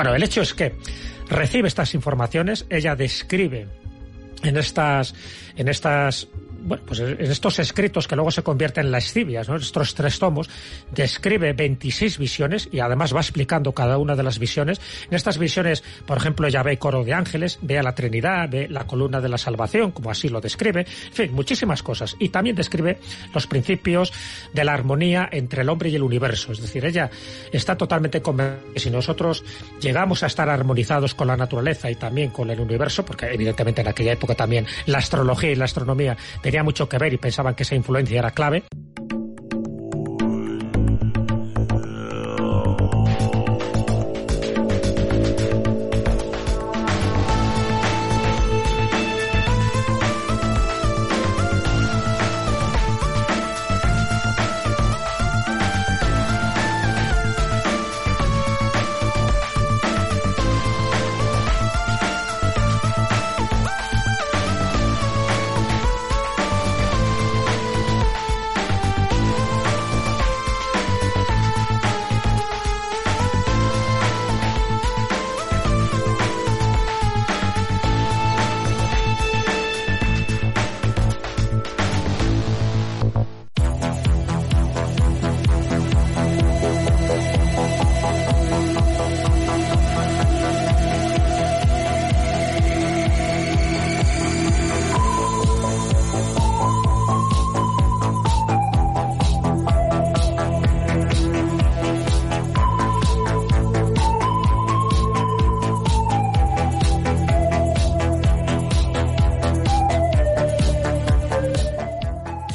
[0.00, 0.72] Bueno, el hecho es que
[1.28, 3.68] recibe estas informaciones, ella describe
[4.42, 5.14] en estas,
[5.56, 6.26] en estas
[6.62, 9.56] bueno, pues en estos escritos que luego se convierten en lascivias, ¿no?
[9.56, 10.48] estos tres tomos,
[10.90, 14.80] describe 26 visiones y además va explicando cada una de las visiones.
[15.08, 18.68] En estas visiones, por ejemplo, ella ve coro de ángeles, ve a la Trinidad, ve
[18.68, 22.16] la columna de la salvación, como así lo describe, en fin, muchísimas cosas.
[22.18, 22.98] Y también describe
[23.32, 24.12] los principios
[24.52, 26.52] de la armonía entre el hombre y el universo.
[26.52, 27.10] Es decir, ella
[27.52, 28.40] está totalmente convencida
[28.72, 29.44] que si nosotros
[29.80, 33.88] llegamos a estar armonizados con la naturaleza y también con el universo, porque evidentemente en
[33.88, 36.16] aquella época también la astrología y la astronomía
[36.50, 38.64] tenía mucho que ver y pensaban que esa influencia era clave.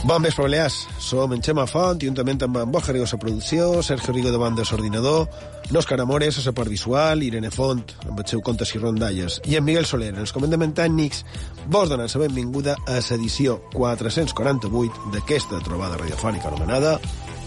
[0.05, 0.87] Bon vespre, Balears.
[0.99, 5.25] Som en Xema Font, juntament amb en Borja Rigo producció, Sergio Rigo de banda l'ordinador,
[5.71, 9.55] l'Òscar Amores a la part visual, Irene Font amb el seu contes i rondalles, i
[9.57, 11.25] en Miguel Soler, en els comandaments tècnics,
[11.65, 16.99] vos donen la benvinguda a l'edició 448 d'aquesta trobada radiofònica anomenada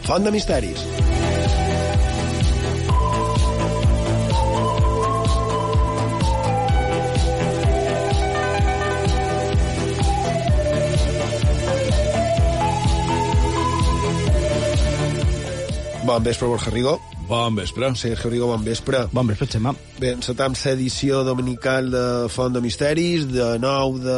[0.03, 1.18] Font de Misteris.
[16.09, 16.99] Bon vespre, Borja Rigo.
[17.29, 17.95] Bon vespre.
[17.95, 19.03] Sergio Rigo, bon vespre.
[19.13, 19.75] Bon vespre, Xema.
[20.01, 24.17] Bé, encetam l'edició dominical de Font de Misteris de 9 de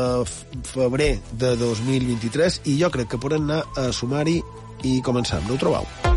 [0.71, 4.39] febrer de 2023 i jo crec que podem anar a sumar-hi
[4.87, 5.43] i començar.
[5.49, 6.10] No ho trobeu?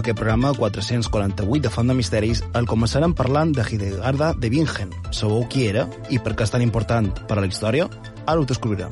[0.00, 4.94] I d'aquest programa 448 de Font de Misteris el començarem parlant de Hidegarda de Bingen.
[5.12, 7.84] Sabeu qui era i per què és tan important per a la història?
[8.24, 8.88] Ara ho descobrirem.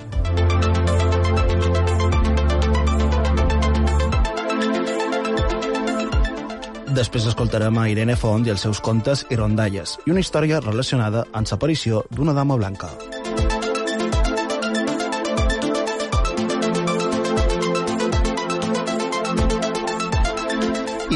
[6.92, 11.24] Després escoltarem a Irene Font i els seus contes i rondalles i una història relacionada
[11.32, 12.92] amb l'aparició d'una dama blanca.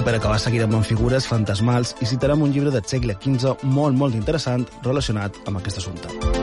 [0.02, 4.18] Per acabar seguirem amb figures fantasmals i citarem un llibre del segle XV molt, molt
[4.18, 6.41] interessant relacionat amb aquest assumpte.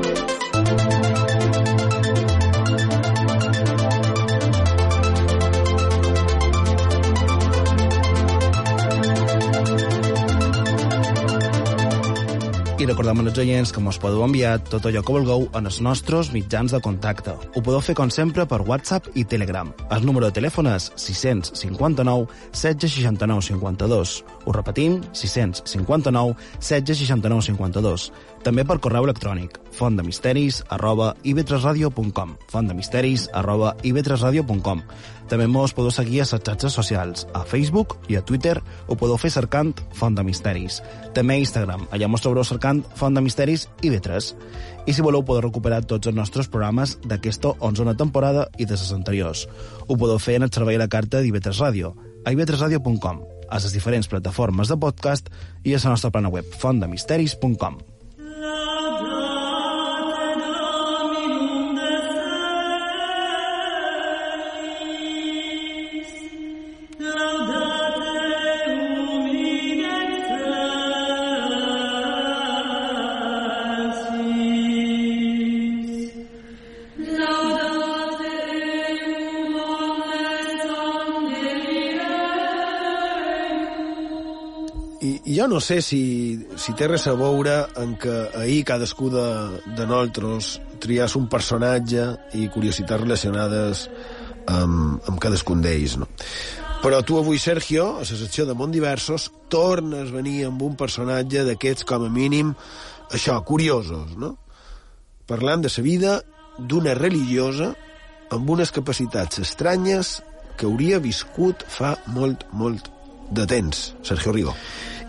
[12.90, 16.74] Recordem als oients que mos podeu enviar tot allò que vulgueu en els nostres mitjans
[16.74, 17.36] de contacte.
[17.54, 19.70] Ho podeu fer, com sempre, per WhatsApp i Telegram.
[19.94, 24.16] El número de telèfon és 659 1669 52.
[24.46, 28.10] Ho repetim, 659 1669 52.
[28.44, 34.84] També per correu electrònic, fontdemisteris arroba ib3radio.com fontdemisteris arroba ib3radio.com
[35.30, 38.56] També mos podeu seguir a les xarxes socials, a Facebook i a Twitter
[38.88, 40.80] ho podeu fer cercant Font de Misteris.
[41.14, 44.32] També a Instagram, allà mos trobareu cercant Font de Misteris i B3.
[44.90, 48.94] I si voleu podeu recuperar tots els nostres programes d'aquesta onzona temporada i de les
[48.96, 49.46] anteriors.
[49.86, 51.94] Ho podeu fer en el servei a la carta d'IB3 Ràdio,
[52.26, 55.30] a ib3radio.com, a les diferents plataformes de podcast
[55.64, 57.80] i a la nostra plana web fontdemisteris.com.
[58.18, 58.69] I,
[85.40, 89.28] jo no sé si, si té res a veure en que ahir cadascú de,
[89.78, 93.86] de nosaltres triar un personatge i curiositats relacionades
[94.52, 96.10] amb, amb cadascun d'ells, no?
[96.84, 100.76] Però tu avui, Sergio, a la secció de Mont Diversos, tornes a venir amb un
[100.80, 102.54] personatge d'aquests, com a mínim,
[103.12, 104.36] això, curiosos, no?
[105.28, 106.20] Parlant de la vida
[106.60, 107.74] d'una religiosa
[108.36, 110.18] amb unes capacitats estranyes
[110.60, 112.92] que hauria viscut fa molt, molt
[113.32, 113.96] de temps.
[114.04, 114.56] Sergio Rigo.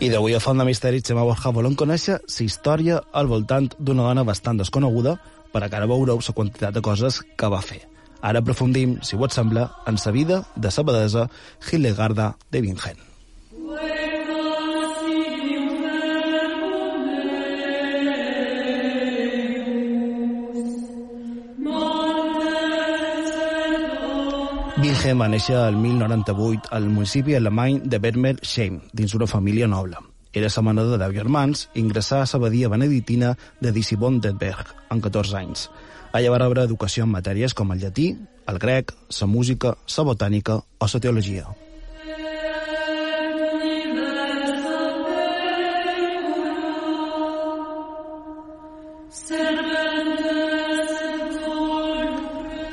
[0.00, 4.06] I d'avui a Font de Misteris, Xema Borja, volem conèixer la història al voltant d'una
[4.08, 5.18] dona bastant desconeguda
[5.52, 7.82] per a cara veureu la quantitat de coses que va fer.
[8.22, 11.28] Ara aprofundim, si ho et sembla, en sa vida de sa badesa
[11.70, 13.09] Hildegarda de Bingen.
[24.90, 30.00] Wilhelm va néixer el 1098 al municipi alemany de Bermer-Scheim, dins una família noble.
[30.34, 35.38] Era la mare de 10 germans i ingressà a l'abadia beneditina de Dissibondenberg amb 14
[35.44, 35.68] anys.
[36.10, 38.10] Allà va rebre educació en matèries com el llatí,
[38.50, 38.90] el grec,
[39.20, 41.46] la música, la botànica o la teologia.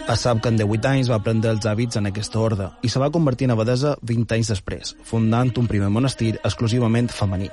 [0.07, 2.99] Es sap que en 18 anys va prendre els hàbits en aquesta ordre i se
[3.01, 7.49] va convertir en abadesa 20 anys després, fundant un primer monestir exclusivament femení.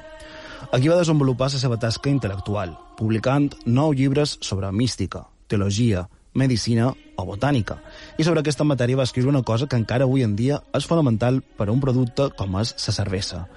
[0.71, 7.25] Aquí va desenvolupar la seva tasca intel·lectual, publicant nou llibres sobre mística, teologia, medicina o
[7.27, 7.81] botànica.
[8.19, 11.41] I sobre aquesta matèria va escriure una cosa que encara avui en dia és fonamental
[11.59, 13.49] per a un producte com és la cervesa.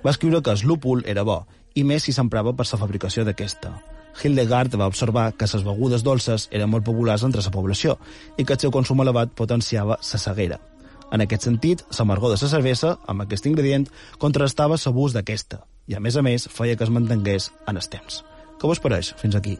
[0.00, 1.42] Va escriure que el lúpul era bo,
[1.74, 3.74] i més si s'emprava per la fabricació d'aquesta.
[4.22, 7.98] Hildegard va observar que les begudes dolces eren molt populars entre la població
[8.36, 10.58] i que el seu consum elevat potenciava la ceguera.
[11.12, 13.86] En aquest sentit, l'amargor de la cervesa, amb aquest ingredient,
[14.18, 18.22] contrastava l'abús d'aquesta i, a més a més, feia que es mantengués en els temps.
[18.58, 19.58] Què vos pareix fins aquí?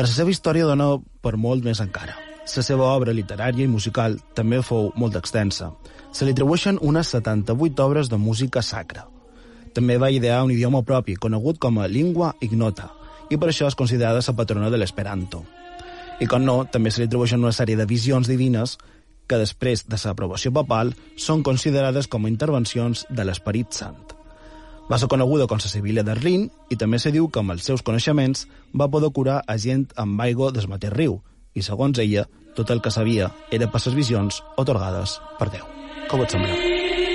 [0.00, 2.14] Per la seva història dona per molt més encara.
[2.48, 5.66] La seva obra literària i musical també fou molt extensa.
[6.16, 9.02] Se li atribueixen unes 78 obres de música sacra.
[9.76, 12.86] També va idear un idioma propi, conegut com a lingua ignota,
[13.28, 15.42] i per això és considerada la patrona de l'esperanto.
[16.16, 18.78] I com no, també se li atribueixen una sèrie de visions divines
[19.28, 24.19] que després de l'aprovació papal són considerades com a intervencions de l'Esperit Sant.
[24.90, 27.62] Va ser coneguda com la Sevilla de Rin i també se diu que amb els
[27.68, 31.20] seus coneixements va poder curar a gent amb aigua del mateix riu
[31.54, 32.26] i, segons ella,
[32.58, 35.66] tot el que sabia era per les visions otorgades per Déu.
[36.10, 37.09] Com et sembla?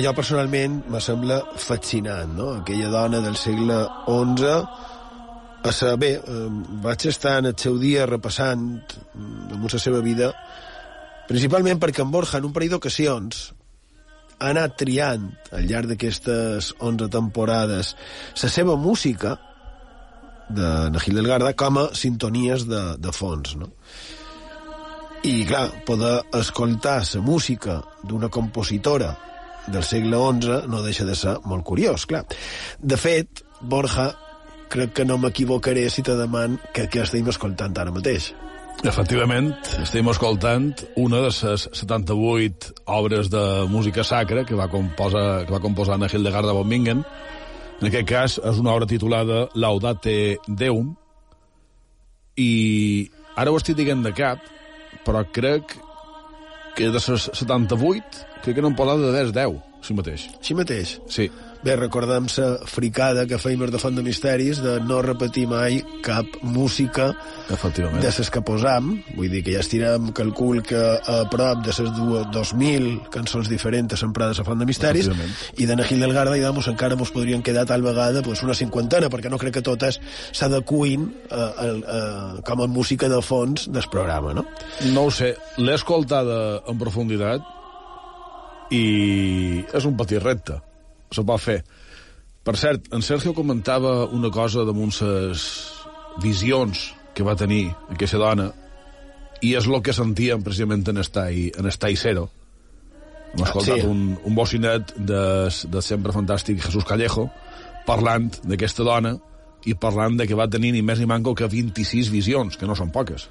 [0.00, 2.48] Jo personalment me sembla fascinant, no?
[2.60, 4.54] Aquella dona del segle XI
[5.62, 6.48] a saber, eh,
[6.80, 8.80] vaig estar en el seu dia repassant
[9.50, 10.30] damunt la seva vida
[11.28, 13.42] principalment perquè en Borja en un parell d'ocasions
[14.40, 17.94] ha anat triant al llarg d'aquestes 11 temporades
[18.42, 19.36] la seva música
[20.48, 23.68] de Nahil Delgarda com a sintonies de, de fons, no?
[25.22, 29.12] I, clar, poder escoltar la música d'una compositora
[29.68, 32.24] del segle XI no deixa de ser molt curiós, clar.
[32.80, 34.10] De fet, Borja,
[34.70, 38.30] crec que no m'equivocaré si te deman que què estem escoltant ara mateix.
[38.80, 39.50] Efectivament,
[39.82, 45.60] estem escoltant una de les 78 obres de música sacra que va composar, que va
[45.60, 47.02] composar Anna Hildegard de Bombingen.
[47.80, 50.94] En aquest cas és una obra titulada Laudate Deum
[52.40, 54.40] i ara ho estic dient de cap,
[55.04, 55.76] però crec
[56.76, 60.26] que de les 78 crec que no em parla de 10-10, si mateix.
[60.38, 60.98] Així mateix.
[61.12, 61.28] Sí.
[61.60, 66.24] Bé, recordem la fricada que feim de Font de Misteris de no repetir mai cap
[66.40, 67.10] música
[67.52, 68.00] Efectivament.
[68.00, 68.94] de les que posam.
[69.12, 74.40] Vull dir que ja estirem calcul que a prop de les 2.000 cançons diferents emprades
[74.40, 75.10] a Font de Misteris
[75.58, 79.12] i de Nahil Delgarda i damos encara mos podrien quedar tal vegada pues, una cinquantena,
[79.12, 80.00] perquè no crec que totes
[80.32, 82.00] s'adecuïn a, a,
[82.40, 84.46] com a música de fons del programa, no?
[84.94, 87.44] No ho sé, l'he escoltada en profunditat
[88.72, 90.56] i és un petit repte.
[91.10, 91.60] Se pot fer.
[92.44, 95.44] Per cert, en Sergio comentava una cosa damunt ses
[96.22, 98.50] visions que va tenir aquesta dona
[99.44, 102.28] i és el que sentíem precisament en Estai, en Estai Zero,
[103.30, 103.86] Hem escoltat sí.
[103.86, 105.24] un, un bocinet de,
[105.70, 107.28] de sempre fantàstic Jesús Callejo
[107.86, 109.14] parlant d'aquesta dona
[109.70, 112.74] i parlant de que va tenir ni més ni manco que 26 visions, que no
[112.74, 113.28] són poques.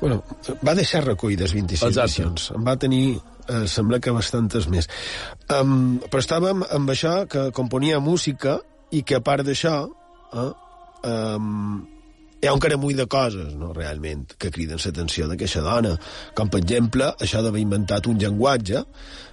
[0.00, 0.22] Bueno,
[0.66, 2.10] va deixar recollides 26 Exacte.
[2.10, 2.50] visions.
[2.56, 4.88] En va tenir, eh, sembla que bastantes més.
[5.48, 8.58] Um, però estàvem amb això que componia música
[8.90, 9.74] i que a part d'això
[10.34, 10.50] eh,
[11.08, 11.86] um,
[12.44, 15.94] hi ha un caramull de coses, no, realment, que criden l'atenció d'aquesta dona.
[16.36, 18.82] Com, per exemple, això d'haver inventat un llenguatge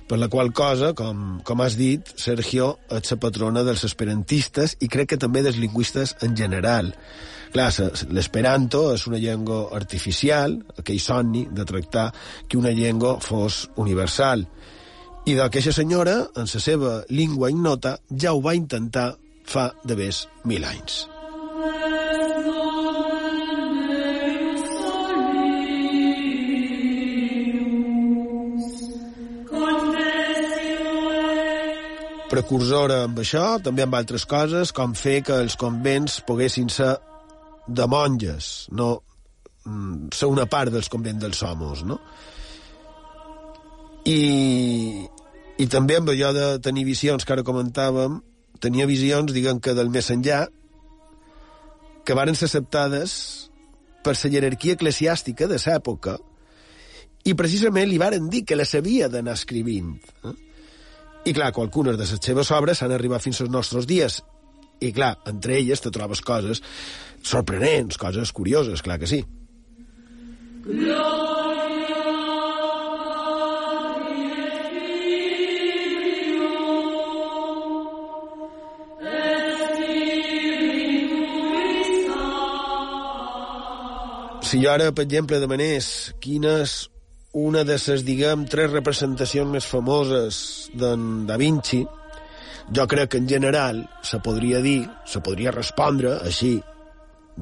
[0.07, 4.87] per la qual cosa, com, com has dit, Sergio, és la patrona dels esperantistes i
[4.91, 6.93] crec que també dels lingüistes en general.
[7.51, 7.67] Clar,
[8.15, 12.07] l'esperanto és una llengua artificial, aquell somni de tractar
[12.47, 14.45] que una llengua fos universal.
[15.27, 19.11] I d'aquesta senyora, en la seva llengua ignota, ja ho va intentar
[19.43, 21.03] fa de més mil anys.
[32.31, 36.93] precursora amb això, també amb altres coses, com fer que els convents poguessin ser
[37.67, 38.91] de monges, no
[39.65, 41.99] mm, ser una part dels convents dels homos, no?
[44.09, 45.05] I,
[45.61, 48.17] i també amb allò de tenir visions que ara comentàvem,
[48.61, 50.45] tenia visions, diguem que del més enllà,
[52.05, 53.13] que varen ser acceptades
[54.01, 56.17] per la jerarquia eclesiàstica de l'època
[57.29, 59.93] i precisament li varen dir que les havia d'anar escrivint.
[60.25, 60.33] Eh?
[61.29, 64.21] I clar, qualcunes de les seves obres han arribat fins als nostres dies.
[64.81, 66.63] I clar, entre elles te trobes coses
[67.21, 69.21] sorprenents, coses curioses, clar que sí.
[84.51, 86.73] Si jo ara, per exemple, demanés quina és
[87.39, 90.35] una de les, diguem, tres representacions més famoses
[90.75, 91.85] d'en Da Vinci,
[92.75, 96.57] jo crec que en general se podria dir, se podria respondre així,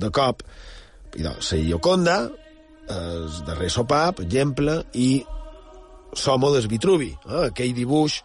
[0.02, 0.44] de cop,
[1.16, 2.20] idò, la Gioconda,
[2.90, 5.24] el darrer sopar, per exemple, i
[6.18, 7.48] Somo des Vitruvi, eh?
[7.52, 8.22] aquell dibuix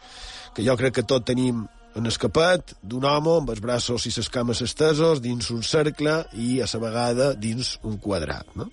[0.56, 4.30] que jo crec que tot tenim en escapat d'un home amb els braços i les
[4.32, 8.48] cames estesos dins un cercle i a la vegada dins un quadrat.
[8.58, 8.70] No?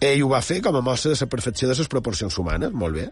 [0.00, 2.96] Ell ho va fer com a mostra de la perfecció de les proporcions humanes, molt
[2.96, 3.08] bé.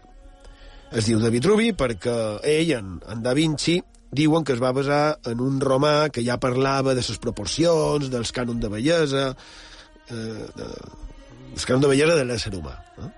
[0.95, 3.79] Es diu de Vitruvi perquè ell, en, en Da Vinci,
[4.15, 8.31] diuen que es va basar en un romà que ja parlava de les proporcions, dels
[8.35, 9.27] cànons de bellesa,
[10.09, 10.69] eh, de,
[11.53, 12.75] els cànons de bellesa de l'ésser humà.
[13.03, 13.11] Eh?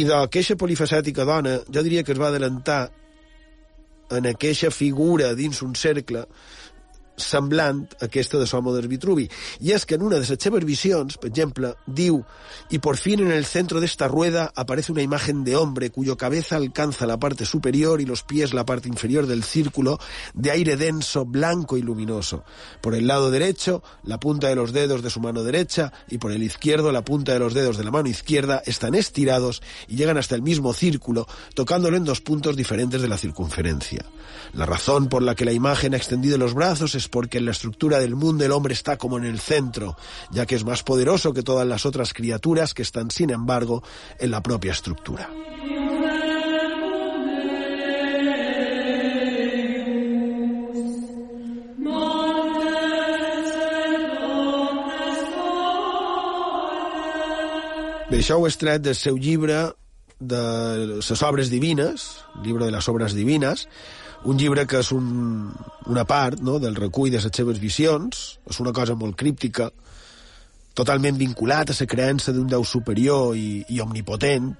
[0.00, 2.84] I d'aquesta polifacètica dona, jo diria que es va adelantar
[4.10, 6.24] en aquesta figura dins un cercle
[7.16, 9.28] semblant a aquesta de Somo del Vitruvi.
[9.60, 12.24] Y es que en una de sus seves visions, ejemplo, diu,
[12.70, 16.16] y por fin en el centro de esta rueda aparece una imagen de hombre cuyo
[16.16, 19.98] cabeza alcanza la parte superior y los pies la parte inferior del círculo
[20.34, 22.44] de aire denso, blanco y luminoso.
[22.80, 26.32] Por el lado derecho, la punta de los dedos de su mano derecha y por
[26.32, 30.18] el izquierdo, la punta de los dedos de la mano izquierda están estirados y llegan
[30.18, 34.04] hasta el mismo círculo, tocándolo en dos puntos diferentes de la circunferencia.
[34.52, 37.98] La razón por la que la imagen ha extendido los brazos porque en la estructura
[37.98, 39.96] del mundo el hombre está como en el centro,
[40.30, 43.82] ya que es más poderoso que todas las otras criaturas que están, sin embargo,
[44.18, 45.30] en la propia estructura.
[58.30, 59.72] He extret del seu llibre
[60.20, 63.66] de les obres divines, de les obres divines,
[64.24, 65.48] un llibre que és un,
[65.88, 69.70] una part no, del recull de les seves visions, és una cosa molt críptica,
[70.76, 74.52] totalment vinculat a la creença d'un Déu superior i, i omnipotent,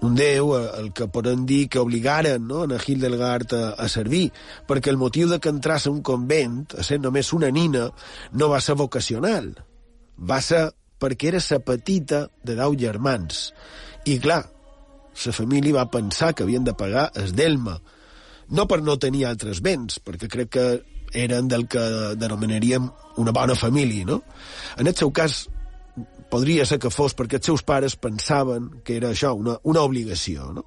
[0.00, 4.30] un Déu eh, el que podem dir que obligaren no, a Hildegard a, a servir,
[4.66, 7.90] perquè el motiu de que entràs a un convent, a ser només una nina,
[8.32, 9.52] no va ser vocacional,
[10.16, 13.50] va ser perquè era la petita de deu germans.
[14.04, 14.42] I clar,
[15.26, 17.80] la família va pensar que havien de pagar es delma,
[18.50, 20.66] no per no tenir altres béns, perquè crec que
[21.12, 21.82] eren del que
[22.16, 24.22] denominaríem una bona família, no?
[24.78, 25.44] En el seu cas,
[26.30, 30.52] podria ser que fos perquè els seus pares pensaven que era això, una, una obligació,
[30.54, 30.66] no?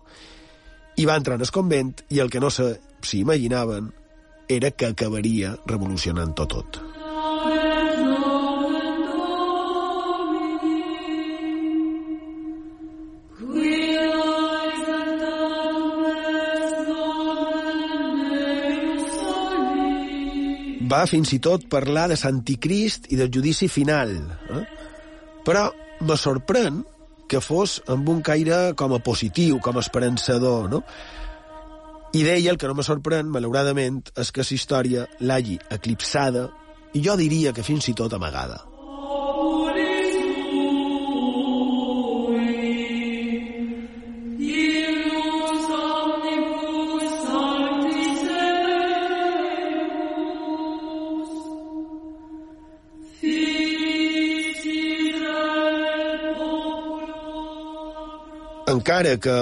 [1.00, 3.92] I va entrar en el convent i el que no se s'hi imaginaven
[4.52, 6.93] era que acabaria revolucionant-ho tot.
[20.90, 24.16] Va fins i tot parlar de l'anticrist i del judici final.
[24.50, 24.64] Eh?
[25.46, 25.70] Però
[26.04, 26.82] me sorprèn
[27.30, 30.84] que fos amb un caire com a positiu, com a esperançador, no?
[32.14, 36.50] I deia, el que no me sorprèn, malauradament, és que la història l'hagi eclipsada
[36.94, 38.73] i jo diria que fins i tot amagada.
[58.84, 59.34] Encara que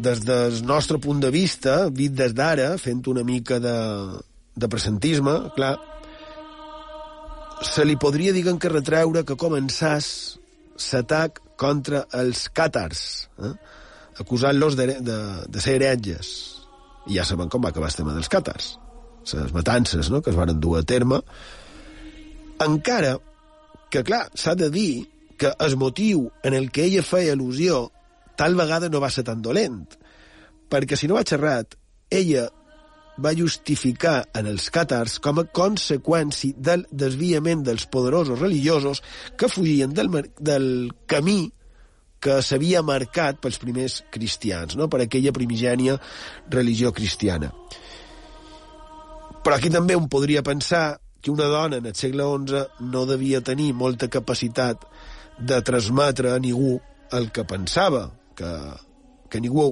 [0.00, 3.74] des del nostre punt de vista, vist des d'ara, fent una mica de,
[4.56, 5.74] de presentisme, clar,
[7.68, 10.08] se li podria, diguem que retreure que començàs
[10.88, 13.04] l'atac contra els càtars,
[13.44, 13.52] eh?
[14.24, 15.20] acusant-los de, de,
[15.52, 16.32] de ser heretges.
[17.12, 18.74] I ja sabem com va acabar el tema dels càtars.
[19.36, 20.24] Les matances no?
[20.24, 21.20] que es van dur a terme.
[22.64, 23.18] Encara
[23.92, 24.92] que, clar, s'ha de dir
[25.36, 27.90] que el motiu en el que ella feia al·lusió
[28.42, 29.84] tal vegada no va ser tan dolent,
[30.66, 31.76] perquè si no va xerrat,
[32.10, 32.48] ella
[33.22, 39.02] va justificar en els càtars com a conseqüència del desviament dels poderosos religiosos
[39.38, 40.66] que fugien del, del
[41.06, 41.52] camí
[42.22, 44.88] que s'havia marcat pels primers cristians, no?
[44.90, 45.94] per aquella primigènia
[46.50, 47.52] religió cristiana.
[49.42, 53.42] Però aquí també un podria pensar que una dona en el segle XI no devia
[53.42, 54.82] tenir molta capacitat
[55.38, 56.80] de transmetre a ningú
[57.12, 58.50] el que pensava, que,
[59.30, 59.70] que ningú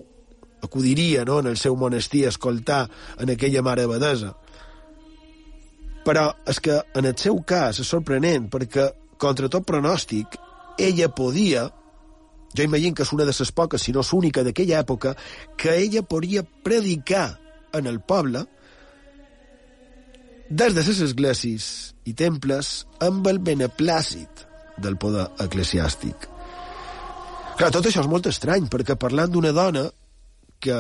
[0.63, 2.89] acudiria no, en el seu monestir a escoltar
[3.19, 4.35] en aquella mare abadesa.
[6.05, 8.89] Però és que en el seu cas és sorprenent perquè,
[9.21, 10.39] contra tot pronòstic,
[10.81, 11.67] ella podia,
[12.57, 15.15] jo imagino que és una de les poques, si no és única d'aquella època,
[15.57, 17.39] que ella podia predicar
[17.77, 18.47] en el poble
[20.51, 24.47] des de les esglésies i temples amb el beneplàcit
[24.83, 26.40] del poder eclesiàstic.
[27.61, 29.83] Clar, tot això és molt estrany, perquè parlant d'una dona
[30.65, 30.77] que,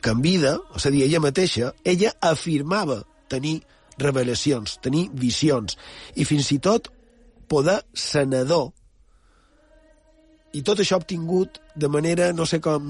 [0.00, 3.58] que en vida, és a dir, ella mateixa, ella afirmava tenir
[4.00, 5.76] revelacions, tenir visions,
[6.16, 6.88] i fins i tot
[7.52, 8.70] poder senador.
[10.56, 12.88] I tot això obtingut de manera, no sé com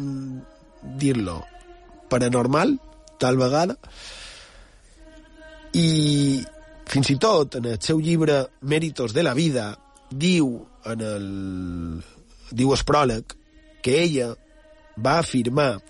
[1.03, 1.41] dir-lo,
[2.15, 2.77] paranormal,
[3.19, 3.75] tal vegada,
[5.75, 5.89] i
[6.87, 9.73] fins i tot en el seu llibre Méritos de la vida
[10.15, 12.05] diu en el...
[12.51, 13.25] diu el pròleg
[13.83, 14.35] que ella
[14.97, 15.83] va afirmar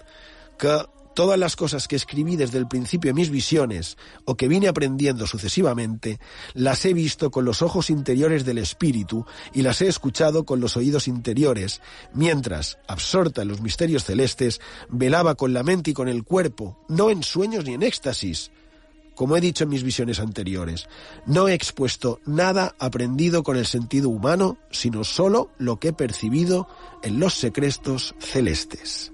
[0.58, 4.68] que todas las cosas que escribí desde el principio de mis visiones o que vine
[4.68, 6.18] aprendiendo sucesivamente,
[6.52, 10.76] las he visto con los ojos interiores del espíritu y las he escuchado con los
[10.76, 11.80] oídos interiores,
[12.12, 17.10] mientras, absorta en los misterios celestes, velaba con la mente y con el cuerpo, no
[17.10, 18.50] en sueños ni en éxtasis,
[19.14, 20.86] como he dicho en mis visiones anteriores,
[21.26, 26.68] no he expuesto nada aprendido con el sentido humano, sino solo lo que he percibido
[27.02, 29.12] en los secretos celestes.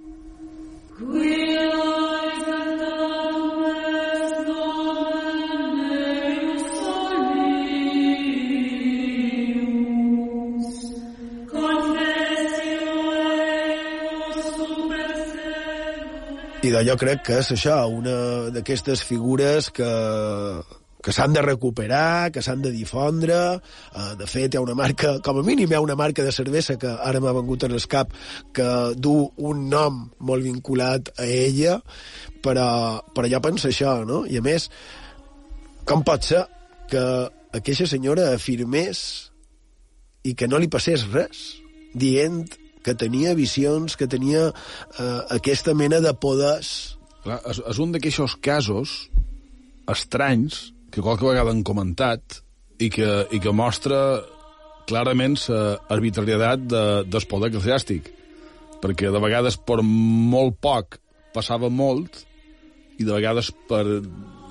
[16.61, 19.87] I d'allò crec que és això, una d'aquestes figures que,
[21.01, 23.39] que s'han de recuperar, que s'han de difondre.
[23.95, 26.35] Uh, de fet, hi ha una marca, com a mínim hi ha una marca de
[26.37, 28.13] cervesa que ara m'ha vengut en el cap
[28.53, 31.79] que du un nom molt vinculat a ella,
[32.45, 32.69] però,
[33.17, 34.27] però jo penso això, no?
[34.29, 34.69] I a més,
[35.89, 36.45] com pot ser
[36.93, 37.07] que
[37.57, 39.07] aquesta senyora afirmés
[40.29, 41.55] i que no li passés res,
[41.97, 42.45] dient
[42.85, 46.97] que tenia visions, que tenia eh, aquesta mena de poders.
[47.25, 48.95] Clar, és, és un d'aquests casos
[49.91, 52.41] estranys que qualque vegada han comentat
[52.81, 54.23] i que, i que mostra
[54.91, 58.11] clarament l'arbitrarietat de, del poder eclesiàstic.
[58.81, 60.97] Perquè de vegades per molt poc
[61.35, 62.25] passava molt
[62.99, 63.85] i de vegades per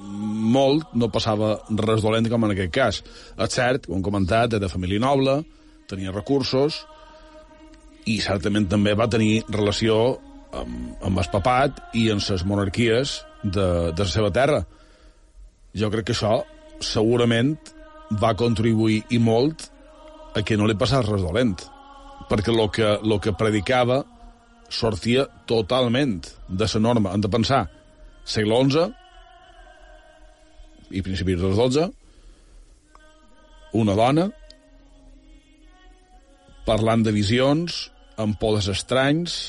[0.09, 3.01] molt no passava res dolent com en aquest cas.
[3.37, 5.41] És cert, ho hem comentat, era de família noble,
[5.89, 6.83] tenia recursos,
[8.09, 9.95] i certament també va tenir relació
[10.55, 14.63] amb, amb el papat i amb les monarquies de, de la seva terra.
[15.77, 16.39] Jo crec que això
[16.81, 17.55] segurament
[18.21, 19.67] va contribuir i molt
[20.35, 21.57] a que no li passés res dolent,
[22.29, 24.01] perquè el que, lo que predicava
[24.69, 27.13] sortia totalment de la norma.
[27.13, 27.63] Hem de pensar,
[28.25, 28.87] segle XI
[30.89, 31.89] i principis dels XII,
[33.77, 34.29] una dona
[36.65, 37.89] parlant de visions,
[38.19, 39.39] amb poders estranys,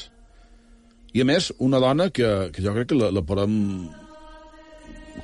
[1.12, 3.54] i a més, una dona que, que jo crec que la, la podem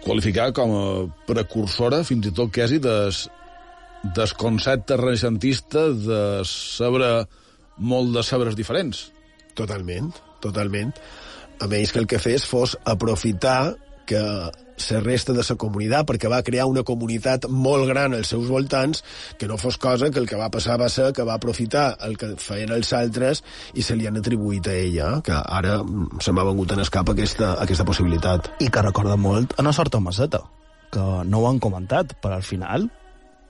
[0.03, 0.87] qualificar com a
[1.29, 3.23] precursora fins i tot quasi des,
[4.17, 7.13] des concepte renaixentista de saber
[7.79, 9.07] molt de sabres diferents.
[9.57, 10.11] Totalment,
[10.43, 10.93] totalment.
[11.63, 14.23] A més que el que fes fos aprofitar que
[14.91, 19.03] la resta de la comunitat, perquè va crear una comunitat molt gran als seus voltants,
[19.39, 22.17] que no fos cosa que el que va passar va ser que va aprofitar el
[22.17, 23.43] que feien els altres
[23.75, 27.11] i se li han atribuït a ella, que ara mm, se m'ha vengut en escap
[27.11, 28.53] aquesta, aquesta possibilitat.
[28.61, 30.43] I que recorda molt a una sort Maseta,
[30.93, 32.91] que no ho han comentat, però al final,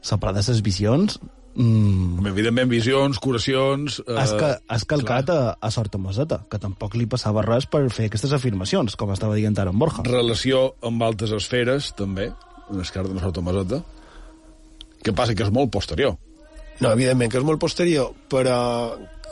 [0.00, 1.18] separar de les visions,
[1.56, 2.26] Mm.
[2.28, 3.98] Evidentment, visions, curacions...
[4.04, 7.86] Eh, has, ca, has calcat a, a Sort Maseta, que tampoc li passava res per
[7.94, 10.04] fer aquestes afirmacions, com estava dient ara en Borja.
[10.06, 12.28] Relació amb altres esferes, també,
[12.68, 13.80] en el cas de Sort Maseta,
[15.02, 16.18] que passa que és molt posterior.
[16.82, 18.58] No, evidentment que és molt posterior, però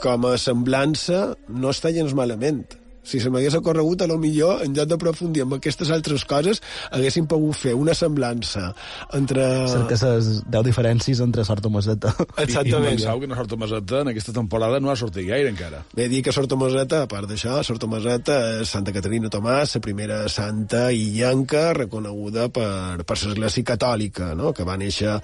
[0.00, 2.64] com a semblança no està gens malament
[3.04, 7.28] si se m'hagués ocorregut, a lo millor, en lloc d'aprofundir en aquestes altres coses, haguéssim
[7.30, 8.70] pogut fer una semblança
[9.16, 9.44] entre...
[9.70, 12.12] Cerca les 10 diferències entre Sort Maseta.
[12.44, 12.94] Exactament.
[12.94, 15.84] I, i pensau que no Sort Maseta en aquesta temporada no ha sortit gaire encara.
[15.94, 19.84] Bé, dir que Sort Maseta, a part d'això, Sort Maseta és Santa Caterina Tomàs, la
[19.84, 24.52] primera santa illenca reconeguda per, per l'Església Catòlica, no?
[24.56, 25.20] que va néixer a,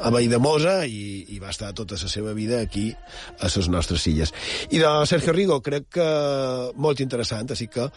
[0.00, 2.88] a Valldemosa i, i va estar tota la seva vida aquí,
[3.40, 4.32] a les nostres illes.
[4.70, 6.06] I de Sergio Rigo, crec que
[6.86, 7.90] molt interessant, així que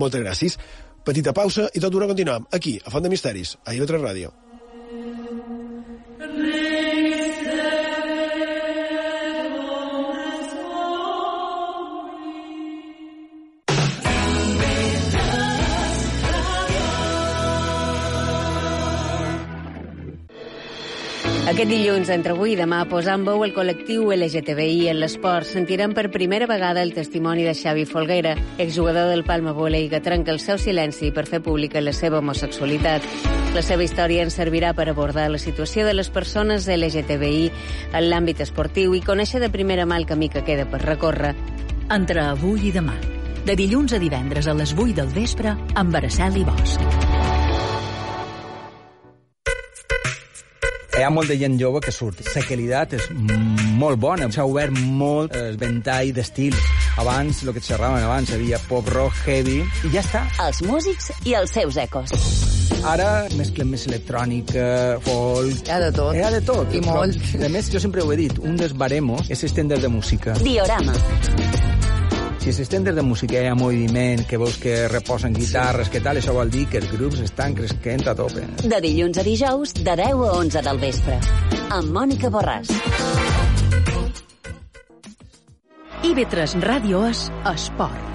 [0.00, 0.58] moltes gràcies.
[1.04, 4.34] Petita pausa i tot d'una continuem aquí, a Font de Misteris, a IO3 Ràdio.
[21.52, 26.06] Aquest dilluns, entre avui i demà, posant veu el col·lectiu LGTBI en l'esport, sentirem per
[26.08, 30.56] primera vegada el testimoni de Xavi Folguera, exjugador del Palma Volei, que trenca el seu
[30.56, 33.04] silenci per fer pública la seva homosexualitat.
[33.52, 37.50] La seva història ens servirà per abordar la situació de les persones LGTBI
[37.92, 41.36] en l'àmbit esportiu i conèixer de primera mà el camí que queda per recórrer.
[41.92, 42.96] Entre avui i demà,
[43.44, 47.11] de dilluns a divendres a les 8 del vespre, amb Araceli Bosch.
[51.02, 52.20] Hi ha molta gent jove que surt.
[52.30, 53.08] La qualitat és
[53.80, 54.28] molt bona.
[54.30, 56.68] S'ha obert molt el ventall d'estils.
[57.02, 60.22] Abans, el que et xerraven abans, hi havia pop rock, heavy, i ja està.
[60.46, 62.14] Els músics i els seus ecos.
[62.86, 64.68] Ara mesclem més electrònica,
[65.08, 65.66] folk...
[65.66, 66.14] Hi ha de tot.
[66.14, 66.70] Hi ha de tot.
[66.70, 67.18] I molt.
[67.34, 70.38] a més, jo sempre ho he dit, un dels baremos és estendre de música.
[70.46, 70.94] Diorama.
[72.42, 76.18] Si els estenders de música hi ha moviment, que veus que reposen guitarres, que tal,
[76.18, 78.42] això vol dir que els grups estan cresquent a tope.
[78.66, 81.20] De dilluns a dijous, de 10 a 11 del vespre.
[81.70, 82.74] Amb Mònica Borràs.
[86.02, 88.11] IB3 Ràdio és Esport.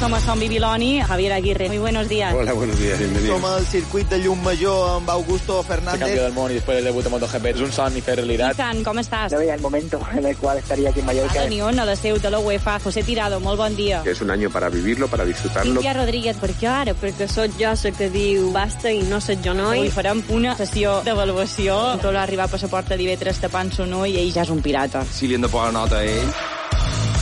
[0.00, 1.68] Somos Zombie Biloni, Javier Aguirre.
[1.68, 2.34] Muy buenos días.
[2.34, 3.34] Hola, buenos días, bienvenido.
[3.34, 6.00] Som al circuit de Llum Major amb Augusto Fernández.
[6.00, 7.46] Se campeón del mundo y después del debut en MotoGP.
[7.46, 8.50] Es un son y fe realidad.
[8.50, 9.32] Ethan, com estàs?
[9.32, 11.40] No veia el momento en el cual estaría aquí en Mallorca.
[11.40, 12.78] Ada Nion, a la seu de la UEFA.
[12.80, 14.02] José Tirado, molt bon dia.
[14.04, 15.72] Es un año para vivirlo, para disfrutarlo.
[15.72, 16.92] Cintia Rodríguez, per què ara?
[16.92, 19.78] Perquè sóc jo la que diu basta i no sóc jo noi.
[19.78, 21.96] Avui farem una sessió d'avaluació.
[22.04, 25.06] Tot l'arribar a passaporta d'IV3 tapant son ull i ell ja és un pirata.
[25.08, 26.55] Si li hem de posar nota a ell.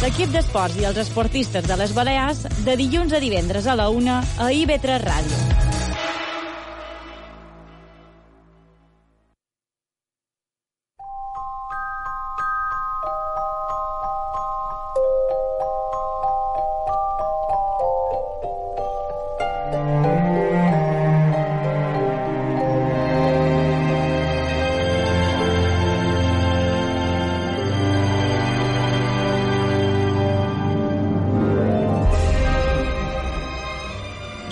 [0.03, 4.23] L'equip d'esports i els esportistes de les Balears de dilluns a divendres a la una
[4.39, 5.64] a IB3 Ràdio.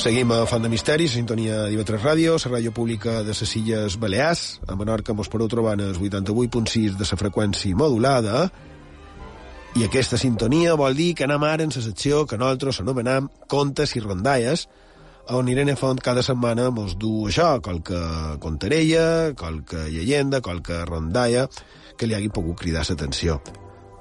[0.03, 4.59] Seguim a Font de Misteris, sintonia d'IV3 Ràdio, la ràdio pública de les Illes Balears.
[4.67, 8.49] A Menorca mos podeu trobar en el 88.6 de la freqüència modulada.
[9.79, 13.95] I aquesta sintonia vol dir que anem ara en la secció que nosaltres anomenem Contes
[13.95, 14.67] i Rondalles,
[15.31, 18.03] on Irene Font cada setmana mos du això, qualque
[18.43, 21.47] contarella, qualque llegenda, qualque rondalla,
[21.95, 23.39] que li hagi pogut cridar l'atenció.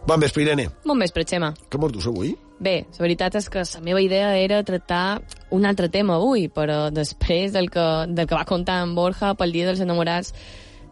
[0.08, 0.72] Bon vespre, Irene.
[0.82, 1.54] Bon vespre, Xema.
[1.70, 2.34] Què mos dus avui?
[2.58, 6.90] Bé, la veritat és que la meva idea era tractar un altre tema avui, però
[6.94, 10.34] després del que, del que va contar en Borja pel Dia dels Enamorats,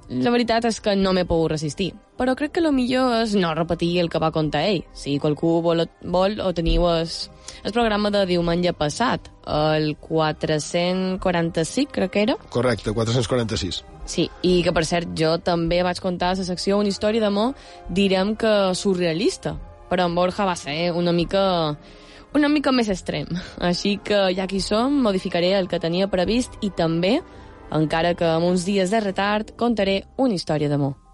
[0.09, 1.91] la veritat és que no m'he pogut resistir.
[2.17, 4.81] Però crec que el millor és no repetir el que va contar ell.
[4.97, 7.11] Si qualcú vol, vol o teniu el,
[7.63, 12.35] el programa de diumenge passat, el 445, crec que era.
[12.49, 13.83] Correcte, 446.
[14.09, 17.53] Sí, i que per cert jo també vaig contar a la secció una història d'amor,
[17.93, 19.53] direm que surrealista,
[19.91, 21.77] però en Borja va ser una mica
[22.35, 23.27] una mica més extrem.
[23.57, 27.19] Així que ja que som, modificaré el que tenia previst i també,
[27.75, 31.08] encara que amb uns dies de retard, contaré una història d'amor.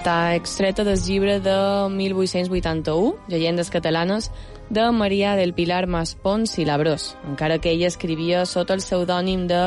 [0.00, 1.54] Està extreta del llibre de
[1.92, 4.30] 1881, Llegendes catalanes,
[4.70, 9.60] de Maria del Pilar Maspons i Labrós, encara que ella escrivia sota el pseudònim de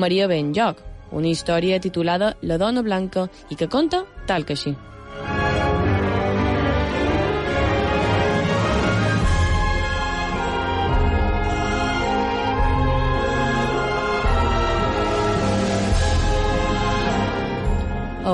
[0.00, 0.80] Maria Benlloc,
[1.12, 4.72] una història titulada La dona blanca i que conta tal que així.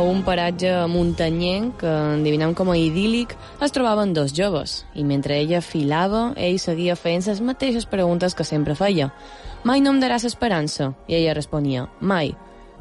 [0.00, 5.60] Un paratge muntanyenc, que endevinem com a idíl·lic, es trobaven dos joves, i mentre ella
[5.60, 9.10] filava, ell seguia fent les mateixes preguntes que sempre feia.
[9.64, 10.94] Mai no em daràs esperança?
[11.06, 12.32] I ella responia, mai.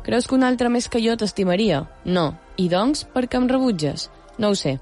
[0.03, 1.83] Creus que un altre més que jo t'estimaria?
[2.05, 2.31] No.
[2.55, 4.07] I doncs, per què em rebutges?
[4.39, 4.77] No ho sé.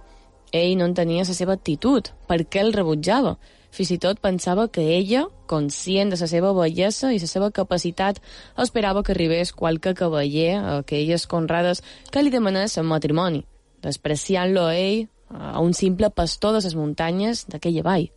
[0.53, 2.13] Ell no entenia la seva actitud.
[2.29, 3.37] Per què el rebutjava?
[3.77, 8.17] Fins i tot pensava que ella, conscient de la seva bellesa i la seva capacitat,
[8.63, 13.43] esperava que arribés qualque cavaller a aquelles conrades que li demanés en matrimoni,
[13.85, 18.09] despreciant-lo a ell, a un simple pastor de les muntanyes d'aquella vall.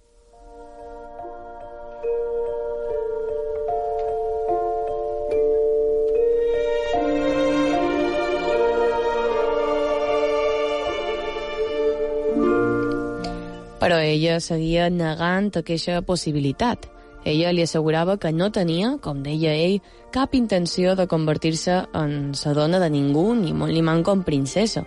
[13.80, 16.86] Però ella seguia negant aquesta possibilitat.
[17.24, 19.80] Ella li assegurava que no tenia, com deia ell,
[20.12, 24.86] cap intenció de convertir-se en sa dona de ningú, ni molt ni manco en princesa.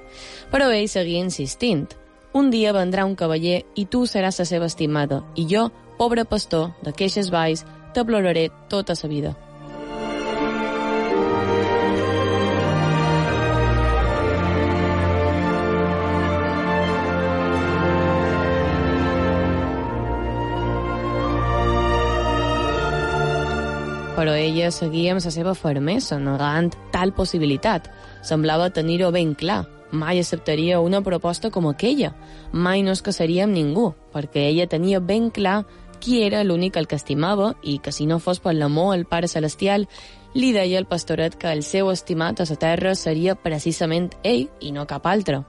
[0.52, 1.88] Però ell seguia insistint.
[2.34, 5.68] Un dia vendrà un cavaller i tu seràs la seva estimada, i jo,
[6.00, 9.36] pobre pastor, de queixes valls, te ploraré tota sa vida.
[24.24, 27.90] Però ella seguia amb la seva fermesa, negant tal possibilitat.
[28.24, 29.66] Semblava tenir-ho ben clar.
[29.92, 32.14] Mai acceptaria una proposta com aquella.
[32.54, 35.66] Mai no es casaria amb ningú, perquè ella tenia ben clar
[36.00, 39.28] qui era l'únic el que estimava i que si no fos per l'amor al Pare
[39.28, 39.90] Celestial,
[40.34, 44.72] li deia el pastoret que el seu estimat a la terra seria precisament ell i
[44.72, 45.44] no cap altre.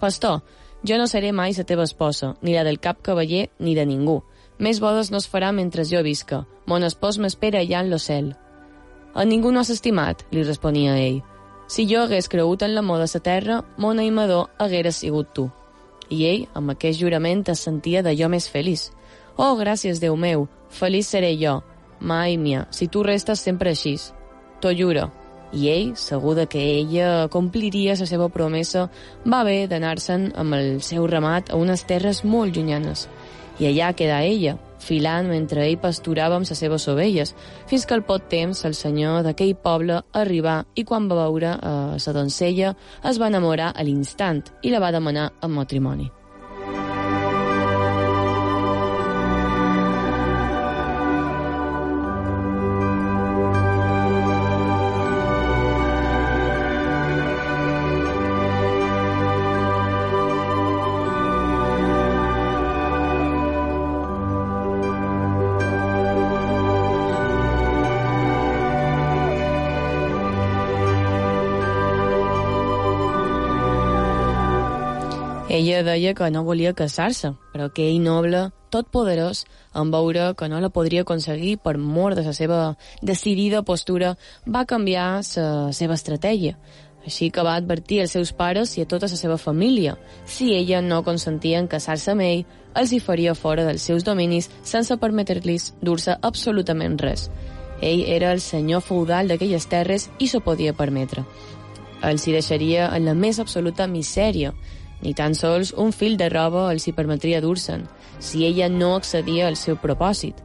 [0.00, 0.42] Pastor,
[0.82, 4.24] jo no seré mai la teva esposa, ni la del cap cavaller ni de ningú.
[4.58, 6.44] Més bodes no es farà mentre jo visca.
[6.66, 8.30] Mon espòs m'espera allà en l'ocel.
[9.12, 11.20] A ningú no has estimat, li responia ell.
[11.68, 15.50] Si jo hagués cregut en l'amor de sa terra, mon aimador haguera sigut tu.
[16.08, 18.88] I ell, amb aquest jurament, es sentia d'allò més feliç.
[19.36, 21.60] Oh, gràcies, Déu meu, feliç seré jo.
[22.00, 23.96] Mai, mia, si tu restes sempre així.
[24.60, 25.10] T'ho juro.
[25.52, 28.88] I ell, segur de que ella compliria la seva promesa,
[29.26, 33.08] va haver d'anar-se'n amb el seu ramat a unes terres molt llunyanes
[33.58, 37.34] i allà queda ella, filant mentre ell pasturava amb les seves ovelles,
[37.70, 41.96] fins que al pot temps el senyor d'aquell poble arribà i quan va veure eh,
[41.96, 46.10] la doncella es va enamorar a l'instant i la va demanar en matrimoni.
[75.96, 80.60] Deia que no volia casar-se, però que ell noble, tot poderós, en veure que no
[80.60, 86.58] la podria aconseguir per mort de la seva decidida postura, va canviar la seva estratègia.
[87.06, 89.94] Així que va advertir als seus pares i a tota la seva família.
[90.26, 94.50] Si ella no consentia en casar-se amb ell, els hi faria fora dels seus dominis
[94.66, 97.30] sense permetre-los dur-se absolutament res.
[97.80, 101.24] Ell era el senyor feudal d'aquelles terres i s'ho podia permetre.
[102.02, 104.52] Els hi deixaria en la més absoluta misèria,
[105.02, 107.86] ni tan sols un fil de roba els hi permetria dur-se'n,
[108.18, 110.42] si ella no accedia al seu propòsit.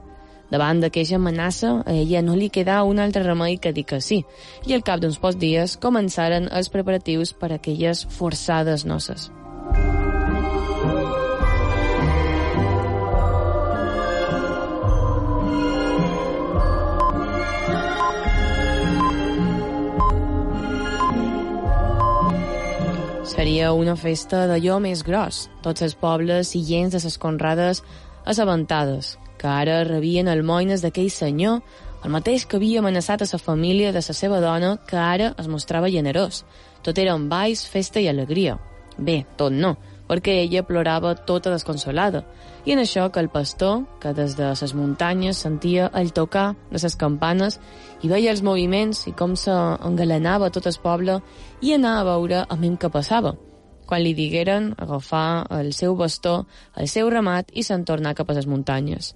[0.51, 4.19] Davant d'aquesta amenaça, a ella no li quedà un altre remei que dir que sí,
[4.67, 9.31] i al cap d'uns pocs dies començaren els preparatius per a aquelles forçades noces.
[23.41, 27.79] Seria una festa d'allò més gros, tots els pobles i gens de ses conrades
[28.29, 31.55] assabentades, que ara rebien almoines d'aquell senyor,
[32.05, 35.49] el mateix que havia amenaçat a sa família de sa seva dona, que ara es
[35.49, 36.43] mostrava generós.
[36.85, 38.59] Tot eren balls, festa i alegria.
[38.99, 39.73] Bé, tot no,
[40.11, 42.25] perquè ella plorava tota desconsolada,
[42.67, 46.81] i en això que el pastor, que des de les muntanyes sentia el tocar de
[46.83, 47.61] les campanes
[48.03, 49.55] i veia els moviments i com se
[49.87, 51.21] engalanava tot el poble,
[51.61, 53.37] i anava a veure a mi què passava.
[53.91, 56.45] quan li digueren agafar el seu bastó,
[56.79, 59.15] el seu ramat i se'n tornar cap a les muntanyes.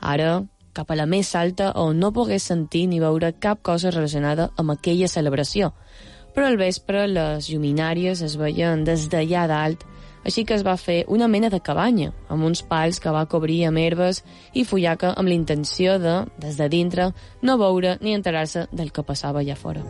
[0.00, 0.42] Ara,
[0.74, 4.74] cap a la més alta on no pogués sentir ni veure cap cosa relacionada amb
[4.74, 5.70] aquella celebració.
[6.34, 9.86] Però al vespre les lluminàries es veien des d'allà dalt,
[10.26, 13.60] així que es va fer una mena de cabanya, amb uns pals que va cobrir
[13.68, 17.12] amb herbes i fullaca amb la intenció de, des de dintre,
[17.42, 19.86] no veure ni enterar-se del que passava allà fora.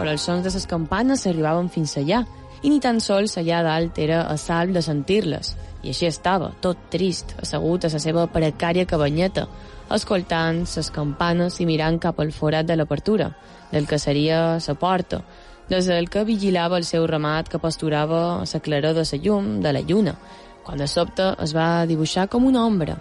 [0.00, 2.22] però els sons de les campanes s'arribaven fins allà,
[2.62, 5.54] i ni tan sols allà dalt era a salv de sentir-les.
[5.82, 9.46] I així estava, tot trist, assegut a la seva precària cabanyeta,
[9.90, 13.30] escoltant les campanes i mirant cap al forat de l'apertura,
[13.72, 15.22] del que seria la porta,
[15.70, 19.60] des del que vigilava el seu ramat que pasturava a la claror de la llum
[19.60, 20.18] de la lluna,
[20.64, 22.98] quan de sobte es va dibuixar com una ombra,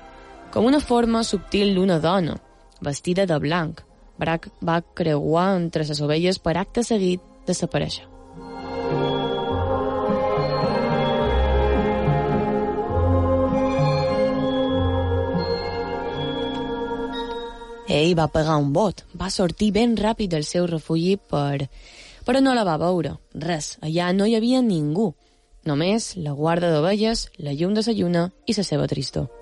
[0.54, 2.38] com una forma subtil d'una dona,
[2.82, 3.84] vestida de blanc,
[4.20, 8.19] Brac va creuar entre les ovelles per acte seguit desaparèixer.
[17.90, 21.66] Ell va pegar un bot, va sortir ben ràpid del seu refugi per...
[22.26, 23.16] però no la va veure.
[23.34, 25.10] Res, allà no hi havia ningú.
[25.66, 29.39] Només la guarda d'ovelles, la llum de sa lluna i la seva tristor.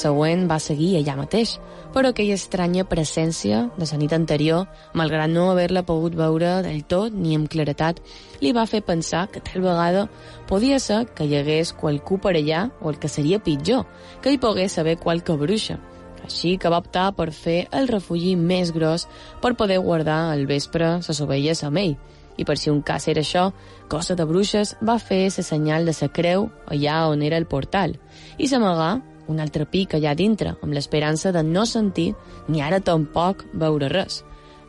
[0.00, 1.58] Següent va seguir allà mateix,
[1.94, 7.12] però aquella estranya presència de la nit anterior, malgrat no haver-la pogut veure del tot
[7.14, 8.00] ni amb claretat,
[8.40, 10.06] li va fer pensar que tal vegada
[10.48, 13.86] podia ser que hi hagués qualcú per allà, o el que seria pitjor,
[14.22, 15.80] que hi pogués saber qualque bruixa.
[16.24, 19.06] Així que va optar per fer el refugi més gros
[19.42, 21.96] per poder guardar al vespre les ovelles amb ell.
[22.40, 23.50] I per si un cas era això,
[23.90, 27.96] cosa de bruixes va fer la senyal de sa creu allà on era el portal
[28.38, 28.92] i s'amagà
[29.30, 32.12] un altre pic allà dintre, amb l'esperança de no sentir
[32.48, 34.24] ni ara tampoc veure res.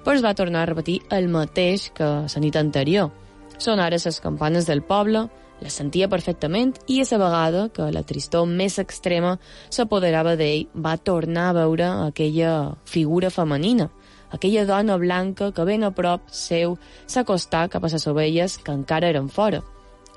[0.06, 3.12] Però es va tornar a repetir el mateix que la nit anterior.
[3.58, 5.28] Són ara les campanes del poble,
[5.62, 9.36] les sentia perfectament i a la vegada que la tristor més extrema
[9.69, 13.91] s'apoderava d'ell va tornar a veure aquella figura femenina,
[14.32, 19.13] aquella dona blanca que ben a prop seu s'acostà cap a les ovelles que encara
[19.13, 19.62] eren fora.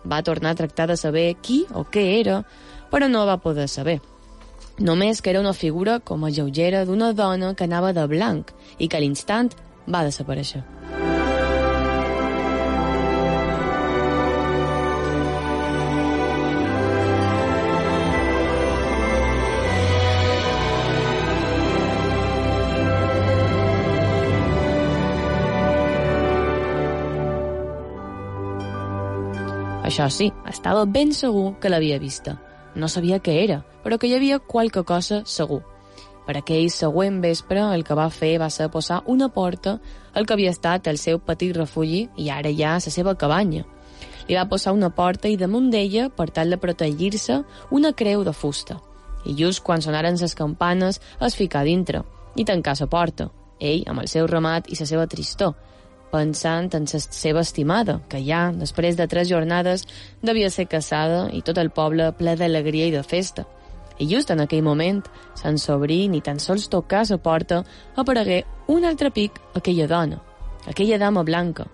[0.05, 2.43] Va tornar a tractar de saber qui o què era,
[2.91, 4.01] però no va poder saber.
[4.79, 8.89] Només que era una figura com a lleugera d'una dona que anava de blanc i
[8.89, 9.53] que a l'instant
[9.87, 10.65] va desaparèixer.
[29.85, 32.35] Això sí, estava ben segur que l'havia vista.
[32.75, 35.63] No sabia què era, però que hi havia qualque cosa segur.
[36.25, 39.77] Per aquell següent vespre el que va fer va ser posar una porta
[40.15, 43.65] al que havia estat el seu petit refugi i ara ja la seva cabanya.
[44.29, 48.33] Li va posar una porta i damunt d'ella, per tal de protegir-se, una creu de
[48.33, 48.81] fusta.
[49.27, 52.03] I just quan sonaren les campanes es ficà dintre
[52.37, 53.29] i tancà la porta,
[53.61, 55.55] ell amb el seu ramat i la seva tristor,
[56.15, 59.85] pensant en la seva estimada, que ja, després de tres jornades,
[60.23, 63.47] devia ser casada i tot el poble ple d'alegria i de festa.
[63.99, 65.03] I just en aquell moment,
[65.39, 67.63] sense obrir ni tan sols tocar la porta,
[67.97, 70.21] aparegué un altre pic aquella dona,
[70.67, 71.67] aquella dama blanca.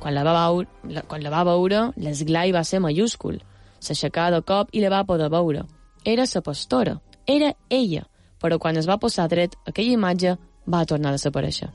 [0.00, 3.40] Quan la va veure, la, quan la va veure l'esglai va ser mayúscul.
[3.80, 5.64] S'aixecà de cop i la va poder veure.
[6.04, 8.04] Era la pastora, era ella,
[8.42, 10.36] però quan es va posar dret, aquella imatge
[10.66, 11.70] va tornar a desaparèixer.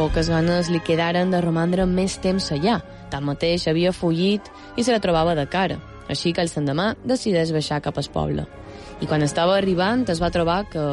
[0.00, 2.78] Poques ganes li quedaren de romandre més temps allà.
[3.12, 4.46] Tanmateix havia fugit
[4.80, 5.76] i se la trobava de cara,
[6.08, 8.46] així que el sendemà decideix baixar cap al poble.
[9.04, 10.86] I quan estava arribant es va trobar que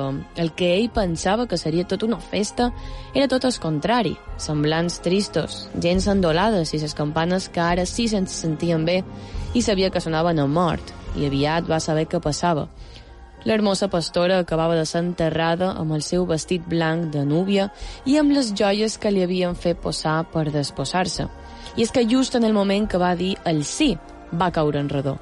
[0.43, 2.73] el que ell pensava que seria tot una festa
[3.13, 4.11] era tot el contrari,
[4.43, 9.05] semblants tristos, gens endolades i les campanes que ara sí se'n sentien bé
[9.55, 12.67] i sabia que sonaven a mort, i aviat va saber què passava.
[13.47, 17.69] L'hermosa pastora acabava de ser enterrada amb el seu vestit blanc de núvia
[18.03, 21.29] i amb les joies que li havien fet posar per desposar-se.
[21.77, 23.93] I és que just en el moment que va dir el sí,
[24.35, 25.15] va caure en redó.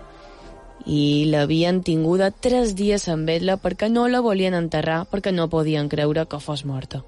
[0.86, 5.90] I l'havien tinguda tres dies en vetla perquè no la volien enterrar perquè no podien
[5.90, 7.06] creure que fos morta.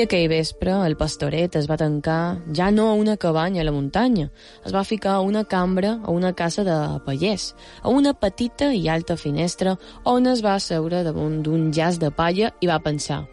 [0.00, 4.30] Aquell vespre el pastoret es va tancar ja no a una cabanya a la muntanya,
[4.64, 8.88] es va ficar a una cambra a una casa de pallers, a una petita i
[8.88, 13.26] alta finestra on es va asseure damunt d'un jaç de palla i va pensar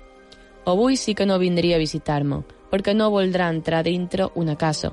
[0.67, 4.91] avui sí que no vindria a visitar-me, perquè no voldrà entrar dintre una casa.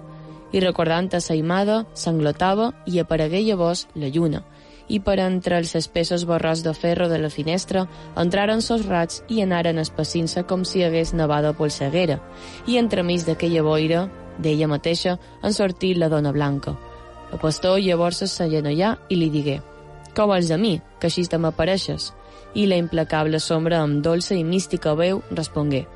[0.54, 4.44] I recordant a Saimada, s'englotava i aparegué llavors la lluna,
[4.88, 7.86] i per entre els espessos borròs de ferro de la finestra
[8.20, 12.20] entraren sos rats i anaren espacint-se com si hagués nevada polseguera,
[12.66, 14.08] i entremig d'aquella boira,
[14.38, 16.76] d'ella mateixa, en sortí la dona blanca.
[17.32, 19.60] El pastor llavors s'allenallà i li digué
[20.14, 22.12] «Què vols de mi, que així te m'apareixes?»
[22.54, 25.86] I la implacable sombra amb dolça i mística veu respongué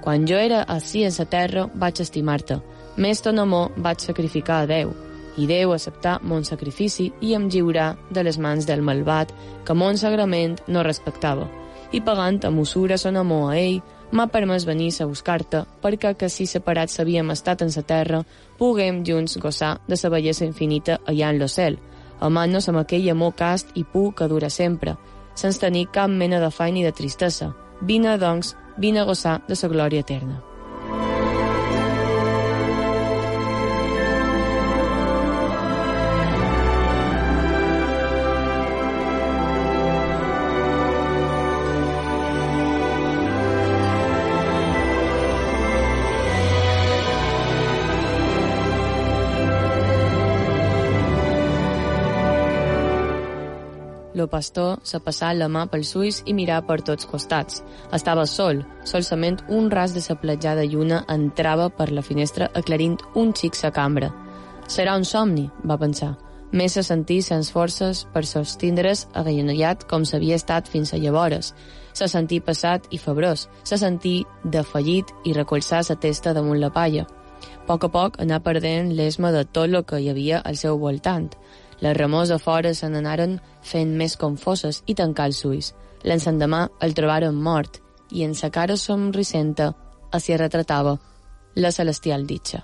[0.00, 2.60] «Quan jo era així en la terra vaig estimar-te,
[2.96, 4.94] més ton amor vaig sacrificar a Déu,
[5.36, 9.32] i Déu acceptar mon sacrifici i em lliurar de les mans del malvat
[9.64, 11.48] que mon sagrament no respectava.
[11.92, 13.82] I pagant amb usura son amor a ell,
[14.12, 18.24] m'ha permès venir a buscar-te perquè que si separats havíem estat en sa terra,
[18.58, 21.78] puguem junts gosar de sa bellesa infinita allà en lo cel,
[22.20, 24.96] amant-nos amb aquell amor cast i pur que dura sempre,
[25.34, 27.54] sense tenir cap mena de fai ni de tristesa.
[27.80, 30.55] Vine, doncs, vine a gosar de sa glòria eterna.
[54.16, 57.58] Lo pastor se passà la mà pels ulls i mirà per tots costats.
[57.92, 63.34] Estava sol, solsament un ras de sa platjada lluna entrava per la finestra aclarint un
[63.36, 64.08] xic sa cambra.
[64.72, 66.14] Serà un somni, va pensar.
[66.56, 71.52] Més se sentí sens forces per sostindre's agallanollat com s'havia estat fins a llavores.
[71.92, 77.04] Se sentí passat i febrós, se sentí defallit i recolzar sa testa damunt la palla.
[77.04, 80.78] A poc a poc anà perdent l'esma de tot el que hi havia al seu
[80.80, 81.28] voltant.
[81.80, 85.72] Les remors a fora se n'anaren fent més confoses i tancà els ulls.
[86.04, 87.80] L'ensendemà el trobaren mort
[88.12, 89.72] i en sa cara somricenta
[90.16, 90.96] s'hi retratava
[91.60, 92.62] la celestial ditxa.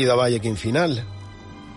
[0.00, 0.94] I davall a quin final.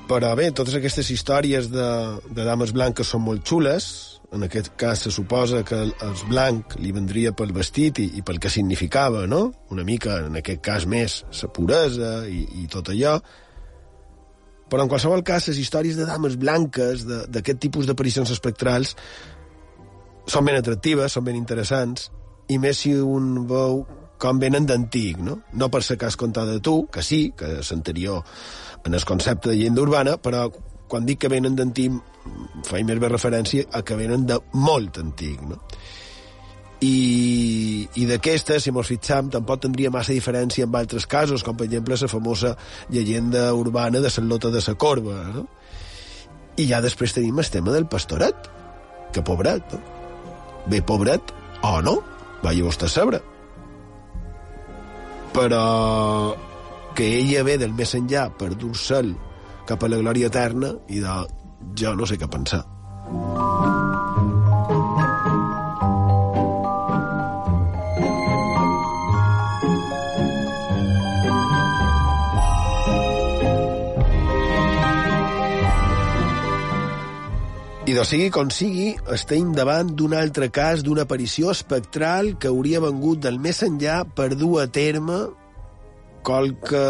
[0.08, 1.88] Però bé, totes aquestes històries de,
[2.32, 3.88] de dames blanques són molt xules.
[4.34, 8.24] En aquest cas se suposa que el, el blanc li vendria pel vestit i, i
[8.26, 9.42] pel que significava, no?
[9.76, 13.18] Una mica, en aquest cas més, la puresa i, i tot allò.
[14.72, 18.96] Però en qualsevol cas, les històries de dames blanques, d'aquest tipus d'aparicions espectrals,
[20.32, 22.08] són ben atractives, són ben interessants,
[22.48, 23.84] i més si un veu
[24.24, 25.42] com venen d'antic, no?
[25.60, 28.24] No per ser cas contada de tu, que sí, que és anterior
[28.86, 30.48] en el concepte de llengua urbana, però
[30.88, 32.00] quan dic que venen d'antic
[32.68, 35.60] faig més bé referència a que venen de molt antic, no?
[36.84, 41.70] I, i d'aquesta, si mos fixam, tampoc tindria massa diferència amb altres casos, com per
[41.70, 42.56] exemple la famosa
[42.92, 45.46] llegenda urbana de Sant Lota de la Corba, no?
[46.60, 48.50] I ja després tenim el tema del pastoret,
[49.16, 49.84] que pobret, no?
[50.68, 51.32] Bé, pobret,
[51.64, 52.02] o no,
[52.44, 53.33] vostè a saber.
[55.34, 56.36] Però
[56.94, 59.16] que ella ve del més enllà per dur cel
[59.70, 61.18] cap a la glòria eterna i de
[61.80, 62.64] jo no sé què pensar.
[77.94, 82.80] I de sigui com sigui, estem davant d'un altre cas d'una aparició espectral que hauria
[82.82, 85.20] vengut del més enllà per dur a terme
[86.26, 86.82] qualque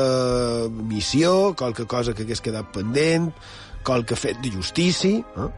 [0.88, 3.34] missió, qualque cosa que hagués quedat pendent,
[3.84, 5.20] qualque fet de justícia.
[5.20, 5.50] Eh?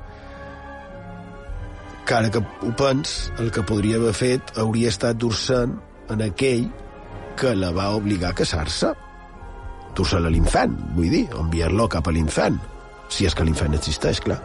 [2.05, 5.77] que ara que ho pens, el que podria haver fet hauria estat dur-se'n
[6.13, 6.65] en aquell
[7.37, 8.95] que la va obligar a casar-se.
[9.93, 12.57] Dur-se'l a l'infant, vull dir, enviar-lo cap a l'infant.
[13.13, 14.41] Si és que l'infant existeix, clar.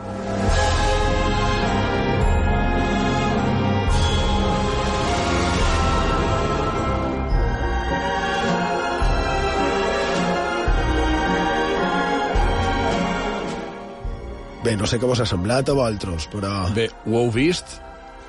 [14.71, 16.51] Bé, no sé què vos ha semblat a vosaltres, però...
[16.71, 17.73] Bé, ho heu vist,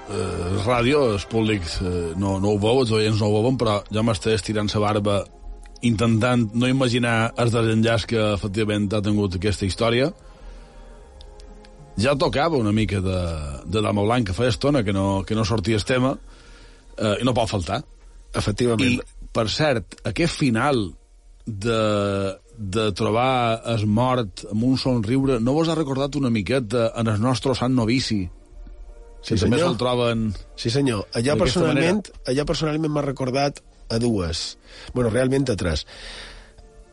[0.10, 3.76] eh, ràdio, els públics eh, no, no ho veu, els oients no ho veuen, però
[3.94, 5.20] jo m'estic estirant la barba
[5.86, 10.10] intentant no imaginar el desenllaç que efectivament ha tingut aquesta història.
[12.02, 13.22] Ja tocava una mica de,
[13.70, 16.16] de Dama Blanca, feia estona que no, que no sortia el tema,
[16.98, 17.84] eh, i no pot faltar.
[18.34, 18.98] Efectivament.
[18.98, 20.88] I, per cert, aquest final
[21.46, 21.82] de,
[22.62, 27.20] de trobar es mort amb un somriure, no vos ha recordat una miqueta en el
[27.22, 28.22] nostre Sant Novici?
[29.22, 29.70] Sí, que també senyor.
[29.70, 30.26] se'l troben...
[30.58, 31.06] Sí, senyor.
[31.18, 34.58] Allà personalment, allà personalment m'ha recordat a dues.
[34.94, 35.86] bueno, realment a tres.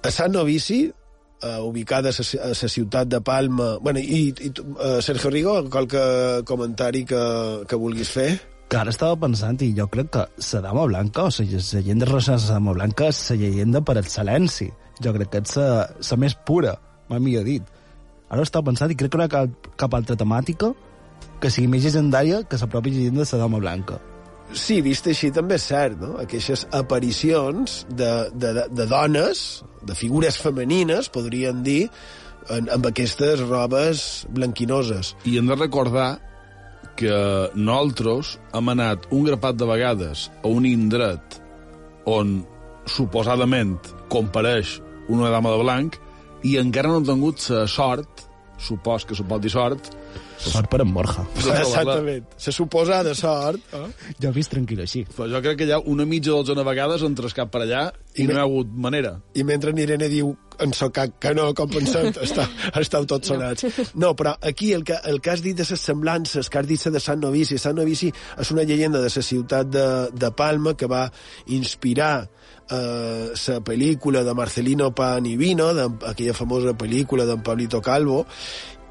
[0.04, 3.78] A Sant Novici, eh, ubicada a la, ciutat de Palma...
[3.80, 8.30] bueno, i, i tu, eh, Sergio Rigo, qualque comentari que, que vulguis fer?
[8.68, 12.42] que ara estava pensant i jo crec que la dama blanca o la llegenda relacionada
[12.42, 14.68] amb la dama blanca és la llegenda per excel·lenci
[15.04, 16.76] jo crec que és la, la més pura
[17.08, 17.72] mai millor dit
[18.28, 20.74] ara ho estava pensant i crec que no hi ha cap, cap altra temàtica
[21.42, 24.00] que sigui més llegendària que la pròpia llegenda de la dama blanca
[24.56, 26.14] Sí, vist així també és cert, no?
[26.22, 29.42] Aquestes aparicions de, de, de, de dones,
[29.84, 31.90] de figures femenines, podríem dir,
[32.48, 35.12] en, amb aquestes robes blanquinoses.
[35.28, 36.08] I hem de recordar
[36.98, 37.12] que
[37.54, 41.38] nosaltres hem anat un grapat de vegades a un indret
[42.08, 42.40] on
[42.88, 43.76] suposadament
[44.10, 44.78] compareix
[45.08, 45.98] una dama de blanc
[46.46, 48.26] i encara no hem tingut la sort,
[48.58, 49.90] supos que se pot dir sort,
[50.38, 52.26] sort per en Borja Exactament.
[52.36, 53.62] Se suposada sort.
[53.74, 53.86] Eh?
[54.20, 56.68] jo he vist tranquil així però jo crec que hi ha una mitja dotzena de
[56.68, 59.18] vegades on cap per allà i, I no hi ha hagut manera.
[59.34, 62.48] I mentre en Irene diu en socac que no, com pensem, està,
[62.80, 63.66] esteu tots sonats.
[63.94, 66.82] No, però aquí el que, el que has dit de les semblances, que has dit
[66.82, 70.90] de Sant Novici, Sant Novici és una llegenda de la ciutat de, de Palma que
[70.90, 71.06] va
[71.46, 72.28] inspirar
[72.70, 75.70] eh, la pel·lícula de Marcelino Pan i Vino,
[76.08, 78.24] aquella famosa pel·lícula d'en Pablito Calvo,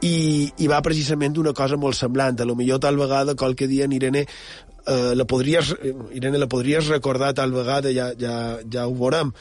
[0.01, 2.39] i, i va precisament d'una cosa molt semblant.
[2.41, 4.25] A lo millor tal vegada qualque dia en Irene
[4.88, 5.75] eh, la podries,
[6.13, 9.34] Irene la podries recordar tal vegada, ja, ja, ja ho veurem,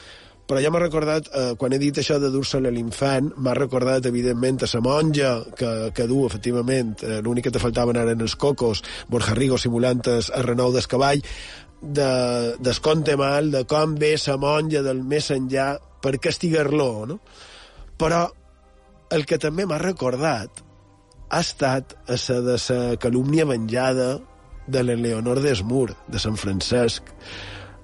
[0.47, 4.05] però ja m'ha recordat, eh, quan he dit això de dur-se'l a l'infant, m'ha recordat,
[4.07, 8.23] evidentment, a la monja que, que du, efectivament, eh, l'únic que te faltaven ara en
[8.23, 11.23] els cocos, Borja Rigo simulant el renou del cavall,
[11.81, 17.19] de, del conte mal, de com ve la monja del més enllà per castigar-lo, no?
[17.97, 18.27] Però
[19.13, 20.63] el que també m'ha recordat
[21.29, 24.17] ha estat a la de la calúmnia venjada
[24.67, 27.03] de l'Eleonor d'Esmur, de Sant Francesc,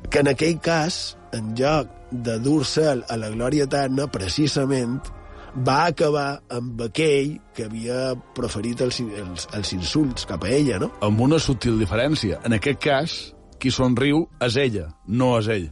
[0.09, 4.99] que en aquell cas, en lloc de dur-se'l a la glòria eterna, precisament
[5.53, 10.89] va acabar amb aquell que havia proferit els, els, els insults cap a ella, no?
[11.05, 12.41] Amb una subtil diferència.
[12.43, 13.17] En aquest cas,
[13.64, 15.70] qui somriu és ella, no és ell.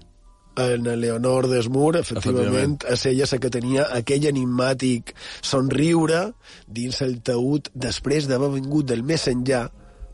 [0.62, 2.84] en Leonor d'Esmur, efectivament, Efectivament.
[2.94, 6.22] és ella la que tenia aquell enigmàtic somriure
[6.68, 9.66] dins el taüt després d'haver vingut del més enllà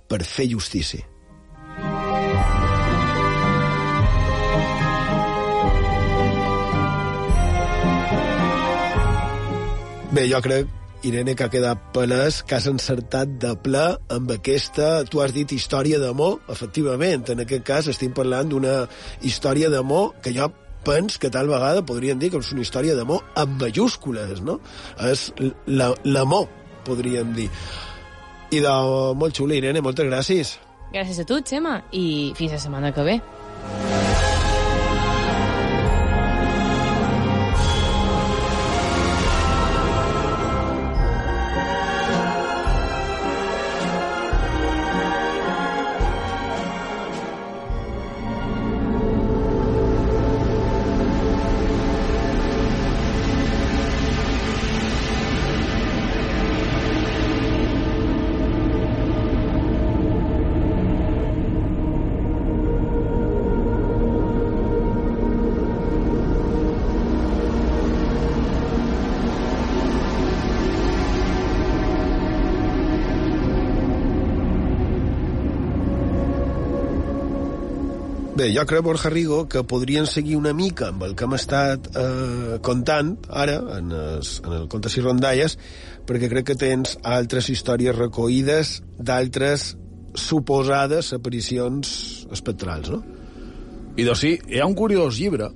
[0.08, 1.06] per fer justícia.
[10.12, 10.70] Bé, jo crec,
[11.08, 13.84] Irene, que ha quedat palès, que has encertat de ple
[14.14, 18.78] amb aquesta, tu has dit història d'amor, efectivament, en aquest cas estem parlant d'una
[19.22, 20.50] història d'amor que jo
[20.88, 24.60] pens que tal vegada podríem dir que és una història d'amor amb majúscules, no?
[25.04, 25.32] És
[25.66, 26.48] la- l'amor,
[26.88, 27.50] podríem dir.
[28.52, 28.76] I de
[29.20, 30.58] molt xula, Irene, moltes gràcies.
[30.94, 33.22] Gràcies a tu, Xema, i fins la setmana que ve.
[78.38, 81.88] Bé, jo crec, Borja Rigo, que podrien seguir una mica amb el que hem estat
[81.98, 83.88] eh, contant ara, en,
[84.20, 85.56] es, en el Contes i Rondalles,
[86.06, 89.72] perquè crec que tens altres històries recollides d'altres
[90.14, 91.96] suposades aparicions
[92.38, 93.00] espectrals, no?
[93.98, 95.50] I doncs sí, hi ha un curiós llibre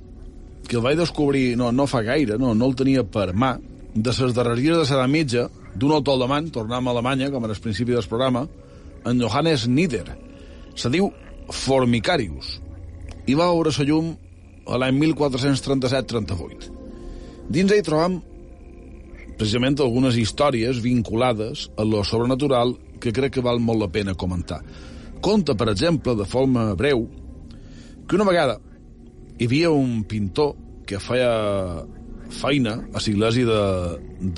[0.66, 3.52] que el vaig descobrir no, no fa gaire, no, no el tenia per mà,
[3.94, 7.62] de les darreries de la mitja d'un autor alemany, tornam a Alemanya, com era el
[7.62, 8.42] principi del programa,
[9.06, 10.18] en Johannes Nieder.
[10.74, 11.12] Se diu
[11.46, 12.56] Formicarius
[13.26, 14.12] i va veure la llum
[14.66, 16.70] a l'any 1437-38.
[17.52, 18.20] Dins ell trobam
[19.38, 24.60] precisament algunes històries vinculades a lo sobrenatural que crec que val molt la pena comentar.
[25.22, 27.06] Conta, per exemple, de forma breu,
[28.06, 28.58] que una vegada
[29.38, 30.54] hi havia un pintor
[30.86, 31.32] que feia
[32.32, 33.62] feina a l'església de,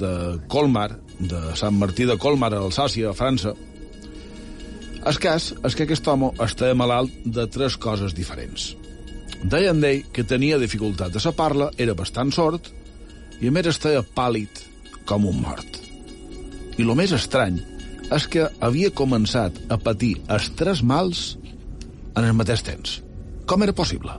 [0.00, 0.12] de
[0.50, 3.54] Colmar, de Sant Martí de Colmar, a Alsàcia, a França.
[5.04, 8.70] El cas és que aquest home estava malalt de tres coses diferents.
[9.44, 12.70] Deien d'ell que tenia dificultat de sa parla, era bastant sord,
[13.40, 14.62] i a més estava pàl·lid
[15.04, 15.80] com un mort.
[16.78, 17.60] I el més estrany
[18.14, 21.34] és que havia començat a patir els tres mals
[22.14, 23.00] en el mateix temps.
[23.44, 24.16] Com era possible?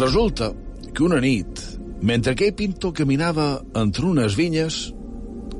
[0.00, 0.54] Resulta
[0.94, 1.60] que una nit,
[2.00, 4.78] mentre aquell pintor caminava entre unes vinyes,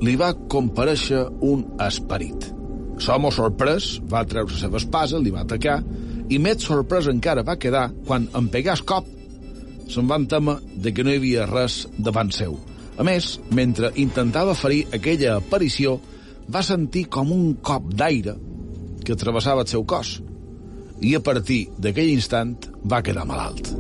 [0.01, 2.47] li va compareixer un esperit.
[3.05, 5.77] L'home sorprès va treure la seva espasa, li va atacar,
[6.33, 9.13] i més sorprès encara va quedar quan, en pegar el cop,
[9.93, 12.57] se'n van temer de que no hi havia res davant seu.
[12.97, 15.99] A més, mentre intentava ferir aquella aparició,
[16.49, 18.39] va sentir com un cop d'aire
[19.05, 20.17] que travessava el seu cos
[21.01, 22.57] i a partir d'aquell instant
[22.89, 23.75] va quedar malalt.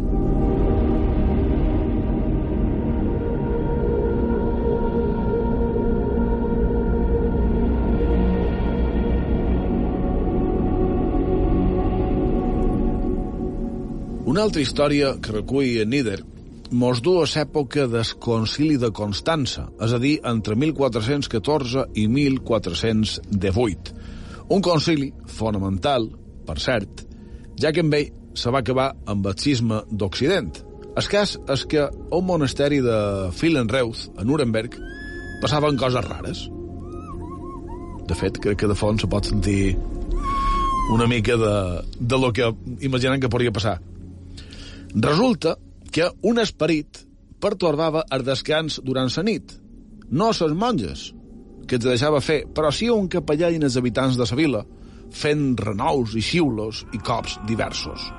[14.31, 16.21] Una altra història que recull Nieder
[16.79, 23.97] mos du a l'època del concili de Constança, és a dir, entre 1414 i 1418.
[24.55, 26.07] Un concili fonamental,
[26.47, 27.03] per cert,
[27.59, 30.63] ja que amb ell se va acabar amb el cisme d'Occident.
[30.95, 33.03] El cas és que a un monasteri de
[33.35, 34.79] Filenreuth, a Nuremberg,
[35.43, 36.47] passaven coses rares.
[38.07, 39.75] De fet, crec que de fons se pot sentir
[40.95, 41.55] una mica de,
[41.99, 43.81] de lo que imaginen que podria passar.
[44.95, 45.57] Resulta
[45.93, 47.05] que un esperit
[47.41, 49.55] pertorbava el descans durant la nit.
[50.11, 51.11] No les monges,
[51.67, 54.65] que els deixava fer, però sí un capellà i els habitants de la vila,
[55.11, 58.11] fent renous i xiulos i cops diversos.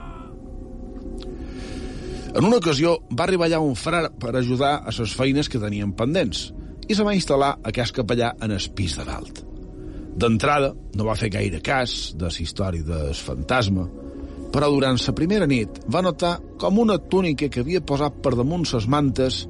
[2.31, 5.91] En una ocasió va arribar allà un frare per ajudar a les feines que tenien
[5.91, 6.51] pendents
[6.87, 9.43] i se va instal·lar aquest capellà en el pis de dalt.
[10.15, 13.87] D'entrada, no va fer gaire cas de la història del fantasma,
[14.51, 18.65] però durant la primera nit va notar com una túnica que havia posat per damunt
[18.67, 19.45] ses mantes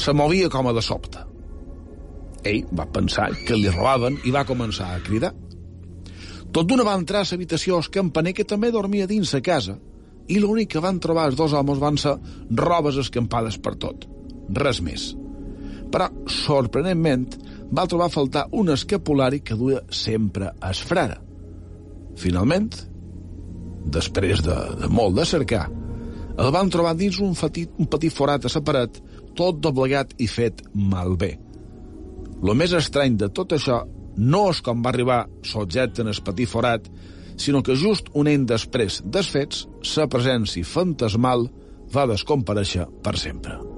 [0.00, 1.26] se movia com a de sobte.
[2.44, 5.34] Ell va pensar que li robaven i va començar a cridar.
[6.50, 9.76] Tot d'una va entrar a l'habitació el campaner que també dormia dins la casa
[10.30, 12.16] i l'únic que van trobar els dos homes van ser
[12.56, 14.06] robes escampades per tot.
[14.56, 15.10] Res més.
[15.90, 17.26] Però, sorprenentment,
[17.74, 21.18] va trobar a faltar un escapulari que duia sempre es frare.
[22.18, 22.70] Finalment,
[23.92, 25.68] després de, de molt de cercar,
[26.40, 29.00] el van trobar dins un, petit, un petit forat a la paret,
[29.36, 31.34] tot doblegat i fet malbé.
[32.40, 33.82] Lo més estrany de tot això
[34.16, 36.86] no és com va arribar l'objecte en el petit forat,
[37.40, 39.66] sinó que just un any després dels fets,
[40.12, 41.48] presència fantasmal
[41.94, 43.69] va descompareixer per sempre.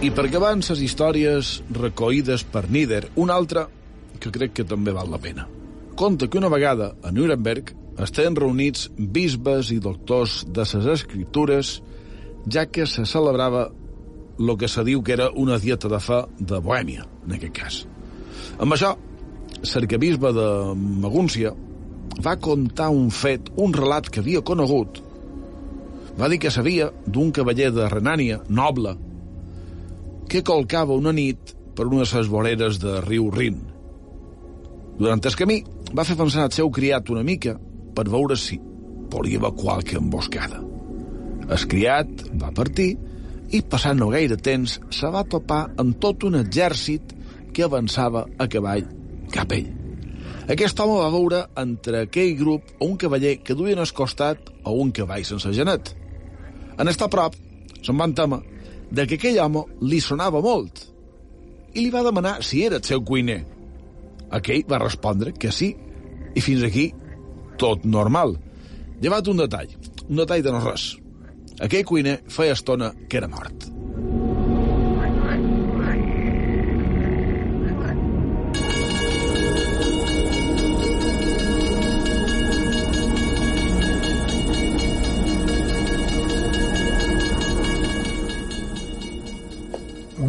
[0.00, 3.66] I perquè van les històries recollides per Nieder, una altra
[4.16, 5.42] que crec que també val la pena.
[5.92, 11.82] Conta que una vegada a Nuremberg estaven reunits bisbes i doctors de les escriptures,
[12.48, 13.66] ja que se celebrava
[14.38, 17.78] el que se diu que era una dieta de fe de Bohèmia, en aquest cas.
[18.56, 18.94] Amb això,
[19.74, 20.48] l'arquebisbe de
[21.04, 21.52] Magúncia
[22.24, 25.04] va contar un fet, un relat que havia conegut.
[26.16, 28.96] Va dir que sabia d'un cavaller de Renània, noble,
[30.30, 33.56] que colcava una nit per una de voreres de riu Rin.
[35.00, 35.56] Durant el camí
[35.96, 37.56] va fer pensar el seu criat una mica
[37.96, 38.60] per veure si
[39.10, 40.60] podia haver qualque emboscada.
[41.50, 42.92] El criat va partir
[43.50, 47.16] i, passant no gaire temps, se va topar amb tot un exèrcit
[47.50, 48.86] que avançava a cavall
[49.34, 49.72] cap a ell.
[50.54, 54.94] Aquest home va veure entre aquell grup un cavaller que duien al costat o un
[54.94, 55.90] cavall sense genet.
[56.78, 57.34] En estar a prop,
[57.82, 58.38] se'n van tema
[58.90, 60.86] de que aquell home li sonava molt
[61.74, 63.40] i li va demanar si era el seu cuiner.
[64.34, 65.70] Aquell va respondre que sí,
[66.34, 66.90] i fins aquí
[67.58, 68.36] tot normal.
[69.02, 69.70] Llevat un detall,
[70.08, 70.92] un detall de no res.
[71.62, 73.69] Aquell cuiner feia estona que era mort.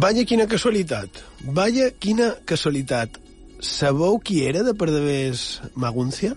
[0.02, 1.18] Vaya quina casualitat.
[1.54, 3.20] Vaya quina casualitat.
[3.62, 6.34] Sabeu qui era de Perdevés Maguncia?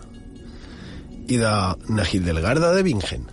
[1.26, 1.53] I de
[1.89, 3.26] Nahil Delgarda de Bingen.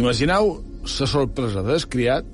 [0.00, 0.54] Imagineu
[0.88, 2.24] la sorpresa del criat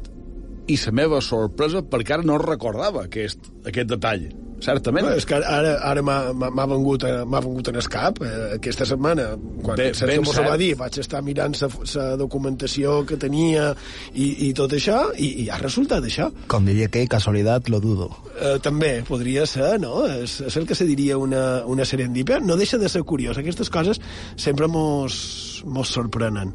[0.70, 4.30] i la meva sorpresa perquè ara no recordava aquest, aquest detall.
[4.62, 5.04] Certament.
[5.04, 8.54] Bueno, és que ara, ara m'ha m'ha vengut, a- m'ha vengut en el cap eh,
[8.54, 9.36] aquesta setmana.
[9.62, 13.74] Quan Bé, Sergio ben Mosso va dir, vaig estar mirant la documentació que tenia
[14.14, 16.30] i, i tot això, i, i ha resultat això.
[16.48, 18.08] Com diria aquell, casualitat, lo dudo.
[18.40, 20.06] Eh, també podria ser, no?
[20.06, 22.38] És, és el que se diria una, una serendipia.
[22.40, 23.36] No deixa de ser curiós.
[23.38, 24.00] Aquestes coses
[24.36, 26.54] sempre mos, mos sorprenen.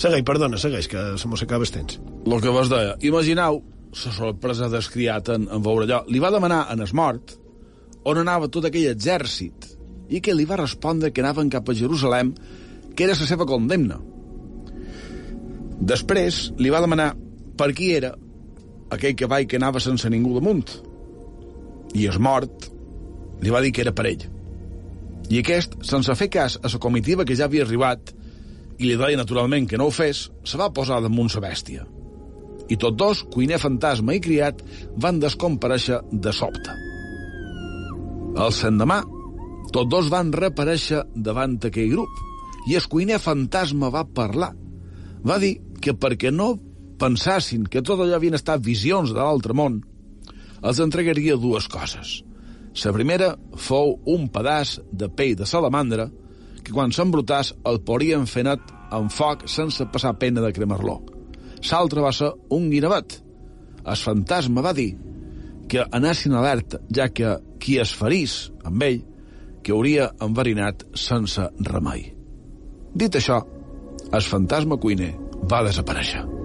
[0.00, 1.98] Segueix, perdona, segueix, que se mos acaba el temps.
[2.24, 2.94] El que vos deia.
[3.04, 3.60] Imagineu
[3.90, 6.04] la sorpresa del criat en, en veure allò.
[6.08, 7.36] Li va demanar en es mort
[8.06, 9.66] on anava tot aquell exèrcit
[10.10, 12.32] i que li va respondre que anaven cap a Jerusalem,
[12.94, 14.00] que era la seva condemna.
[15.80, 17.12] Després li va demanar
[17.58, 18.12] per qui era
[18.90, 20.66] aquell cavall que anava sense ningú damunt.
[21.94, 22.70] I es mort
[23.40, 24.26] li va dir que era per ell.
[25.30, 28.12] I aquest, sense fer cas a la comitiva que ja havia arribat,
[28.80, 31.84] i li deia naturalment que no ho fes, se va posar damunt la bèstia.
[32.70, 34.62] I tots dos, cuiner fantasma i criat,
[34.96, 36.76] van descomparèixer de sobte.
[38.38, 39.00] El sendemà,
[39.74, 44.52] tots dos van reaparèixer davant aquell grup i el cuiner fantasma va parlar.
[45.26, 46.54] Va dir que perquè no
[47.00, 49.80] pensassin que tot allò havien estat visions de l'altre món,
[50.62, 52.20] els entregaria dues coses.
[52.84, 56.10] La primera fou un pedaç de pell de salamandra
[56.62, 58.62] que quan s'embrutàs el podrien fer net
[58.94, 61.00] en foc sense passar pena de cremar-lo.
[61.68, 63.20] L'altra va ser un guinevet.
[63.84, 64.90] El fantasma va dir
[65.70, 69.00] que anessin alerta, ja que qui es ferís amb ell,
[69.62, 72.08] que hauria enverinat sense remei.
[72.96, 73.38] Dit això,
[74.10, 75.12] el fantasma cuiner
[75.50, 76.39] va desaparèixer.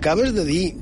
[0.00, 0.76] Acabes de dir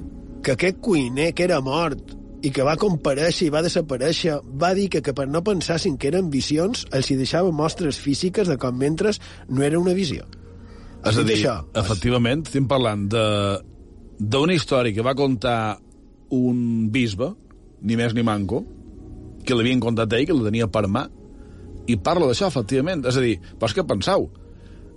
[0.46, 2.12] que aquest cuiner que era mort
[2.46, 6.06] i que va comparèixer i va desaparèixer, va dir que, que per no pensassin que
[6.12, 9.10] eren visions, els hi deixava mostres físiques de com mentre
[9.48, 10.22] no era una visió.
[11.02, 11.54] Has És a dir, això?
[11.82, 13.24] efectivament, estem parlant de
[14.22, 15.80] d'una història que va contar
[16.38, 16.60] un
[16.94, 17.32] bisbe,
[17.82, 18.60] ni més ni manco,
[19.42, 21.08] que l'havien contat ell, que la tenia per mà,
[21.90, 23.02] i parla d'això, efectivament.
[23.10, 24.30] És a dir, però és que penseu,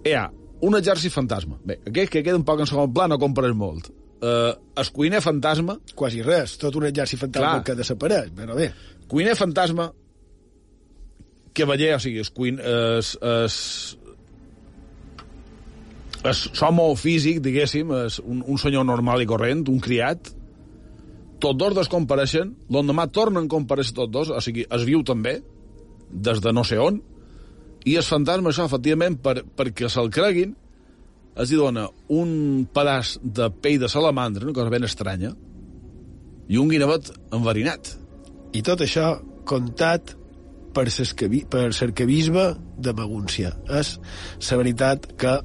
[0.05, 0.27] hi ha
[0.61, 1.57] un exèrcit fantasma.
[1.65, 3.89] Bé, aquest que queda un poc en segon pla no compares molt.
[4.21, 5.79] Uh, el cuiner fantasma...
[5.97, 7.63] Quasi res, tot un exèrcit fantasma Clar.
[7.65, 8.69] que desapareix, però bé.
[9.09, 9.89] Cuiner fantasma
[11.57, 13.55] que veia, o sigui, es, cuin, es, es,
[16.31, 20.31] es homo físic, diguéssim, és un, un senyor normal i corrent, un criat,
[21.41, 25.39] tots dos descompareixen, l'endemà tornen a compareixer tots dos, o sigui, es viu també,
[26.11, 27.01] des de no sé on,
[27.89, 30.53] i el fantasma, això, efectivament, per, perquè se'l creguin,
[31.35, 35.33] es hi dona un pedaç de pell de salamandra, una cosa ben estranya,
[36.51, 37.93] i un guinevet enverinat.
[38.51, 39.13] I tot això
[39.47, 40.15] contat
[40.75, 42.45] per l'arcabisbe
[42.77, 43.53] de Magúncia.
[43.69, 43.97] És
[44.49, 45.37] la veritat que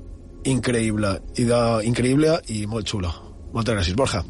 [0.46, 1.60] increïble, i de,
[1.90, 3.12] increïble i molt xulo.
[3.54, 4.24] Moltes gràcies, Borja.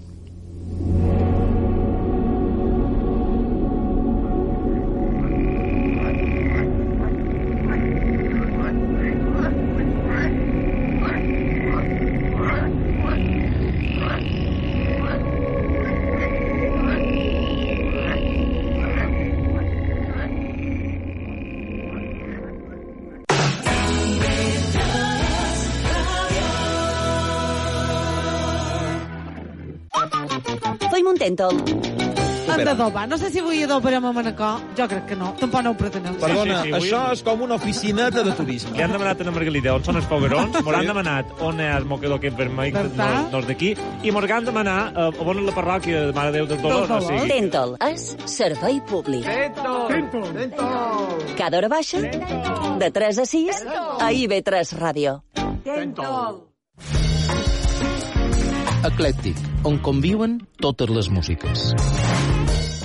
[32.77, 33.07] D'adobar.
[33.09, 34.61] No sé si avui adobarem a Manacor.
[34.77, 35.33] Jo crec que no.
[35.41, 36.15] Tampoc no ho pretenem.
[36.21, 38.77] Perdona, Sí, sí, sí, això avui- és com una oficineta de turisme.
[38.77, 41.77] Li han demanat a la Margalida on són els foguerons, mos han demanat on és
[41.77, 45.45] el aquest vermell, Per no, no és d'aquí, i mos han demanat eh, on és
[45.47, 46.91] la parròquia de Mare de Déu dels Dolors.
[46.91, 49.25] O sigui, Tentol és servei públic.
[51.37, 51.99] Cada hora baixa,
[52.79, 53.65] de 3 a 6,
[54.01, 55.21] a IB3 Ràdio.
[58.87, 61.73] Eclèctic, on conviuen totes les músiques.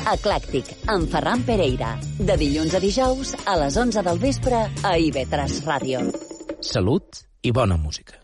[0.10, 1.92] Eclèctic, amb Ferran Pereira.
[2.18, 6.02] De dilluns a dijous, a les 11 del vespre, a IB3 Ràdio.
[6.62, 8.21] Salut i bona música.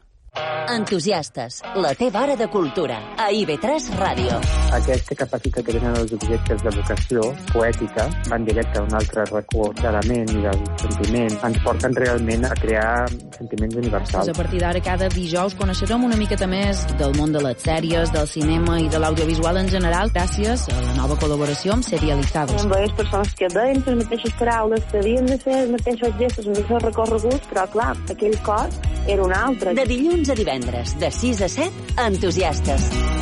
[0.67, 4.35] Entusiastes, la teva hora de cultura, a IB3 Ràdio.
[4.75, 7.23] Aquesta capacitat que tenen els objectes de vocació
[7.53, 11.95] poètica van directe a un altre racó de la ment i del sentiment, ens porten
[11.95, 13.07] realment a crear
[13.37, 14.29] sentiments Pues universals.
[14.29, 18.27] a partir d'ara, cada dijous, coneixerem una miqueta més del món de les sèries, del
[18.27, 22.61] cinema i de l'audiovisual en general, gràcies a la nova col·laboració amb Serializados.
[22.65, 26.45] Amb les persones que deien les mateixes paraules, que havien de fer els mateixos gestos,
[26.45, 29.73] els mateixos recorreguts, però clar, aquell cos era un altre.
[29.73, 33.16] De dilluns a divendres, de 6 a 7, entusiastes.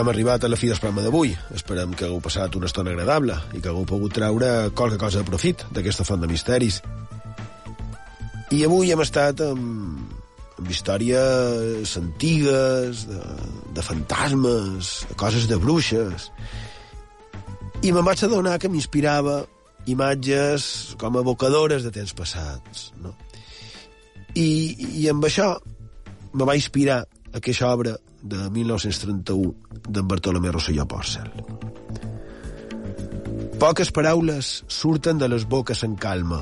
[0.00, 1.34] Hem arribat a la fi del programa d'avui.
[1.52, 5.28] Esperem que hagueu passat una estona agradable i que hagueu pogut treure qualque cosa de
[5.28, 6.78] profit d'aquesta font de misteris.
[8.56, 10.00] I avui hem estat amb,
[10.56, 13.20] amb històries antigues, de,
[13.76, 16.30] de fantasmes, de coses de bruixes.
[17.84, 19.42] I me'n vaig adonar que m'inspirava
[19.84, 23.12] imatges com evocadores de temps passats, no?
[24.32, 24.48] I,
[25.02, 25.58] i amb això
[26.32, 27.02] me va inspirar
[27.36, 29.54] aquesta obra de 1931
[29.88, 31.30] d'en Bartolomé Rosselló Porcel.
[33.60, 36.40] Poques paraules surten de les boques en calma.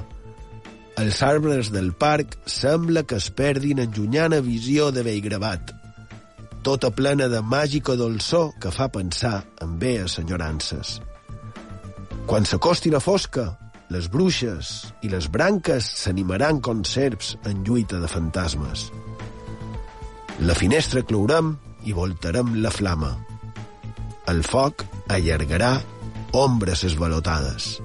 [0.98, 5.72] Els arbres del parc sembla que es perdin en llunyana visió de vell gravat,
[6.62, 10.98] tota plena de màgica dolçor que fa pensar en vees enyorances.
[12.28, 13.46] Quan s'acosti la fosca,
[13.90, 18.90] les bruixes i les branques s'animaran com serps en lluita de fantasmes.
[20.44, 21.56] La finestra clourem
[21.88, 23.14] i voltarem la flama.
[24.28, 25.72] El foc allargarà
[26.36, 27.78] ombres esvalotades.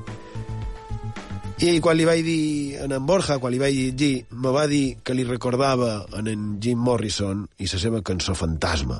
[1.64, 2.42] I quan li vaig dir
[2.82, 6.50] a en Borja, quan li vaig dir, me va dir que li recordava en en
[6.60, 9.00] Jim Morrison i la seva cançó Fantasma.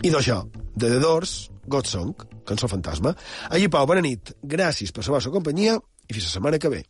[0.00, 0.40] I d'això,
[0.72, 2.14] de The Doors, God Song,
[2.48, 3.12] cançó Fantasma.
[3.50, 4.32] Allí, Pau, bona nit.
[4.40, 5.76] Gràcies per la vostra companyia
[6.08, 6.84] i fins la setmana que ve.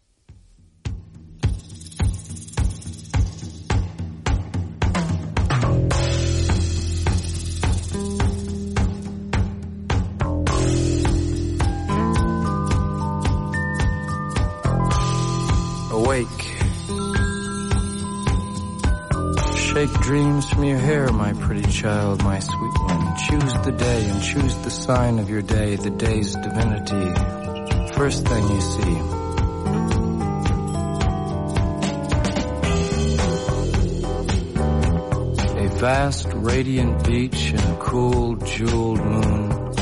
[20.05, 23.17] Dreams from your hair, my pretty child, my sweet one.
[23.17, 27.95] Choose the day and choose the sign of your day, the day's divinity.
[27.95, 28.97] First thing you see.
[35.65, 39.73] A vast, radiant beach and a cool, jeweled moon.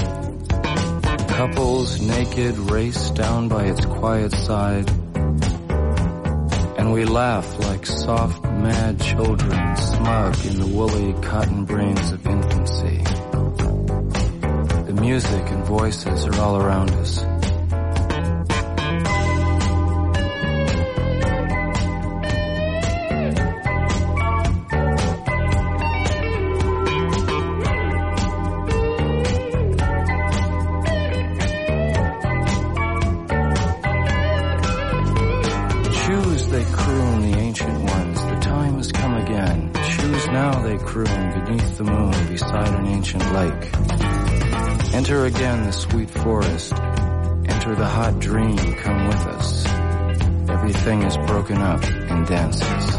[1.26, 4.88] Couples naked race down by its quiet side
[6.82, 12.98] and we laugh like soft, mad children, smug in the woolly cotton brains of infancy.
[14.86, 17.31] The music and voices are all around us.
[45.22, 46.72] Enter again the sweet forest.
[46.72, 49.66] Enter the hot dream, come with us.
[50.48, 52.91] Everything is broken up and dances.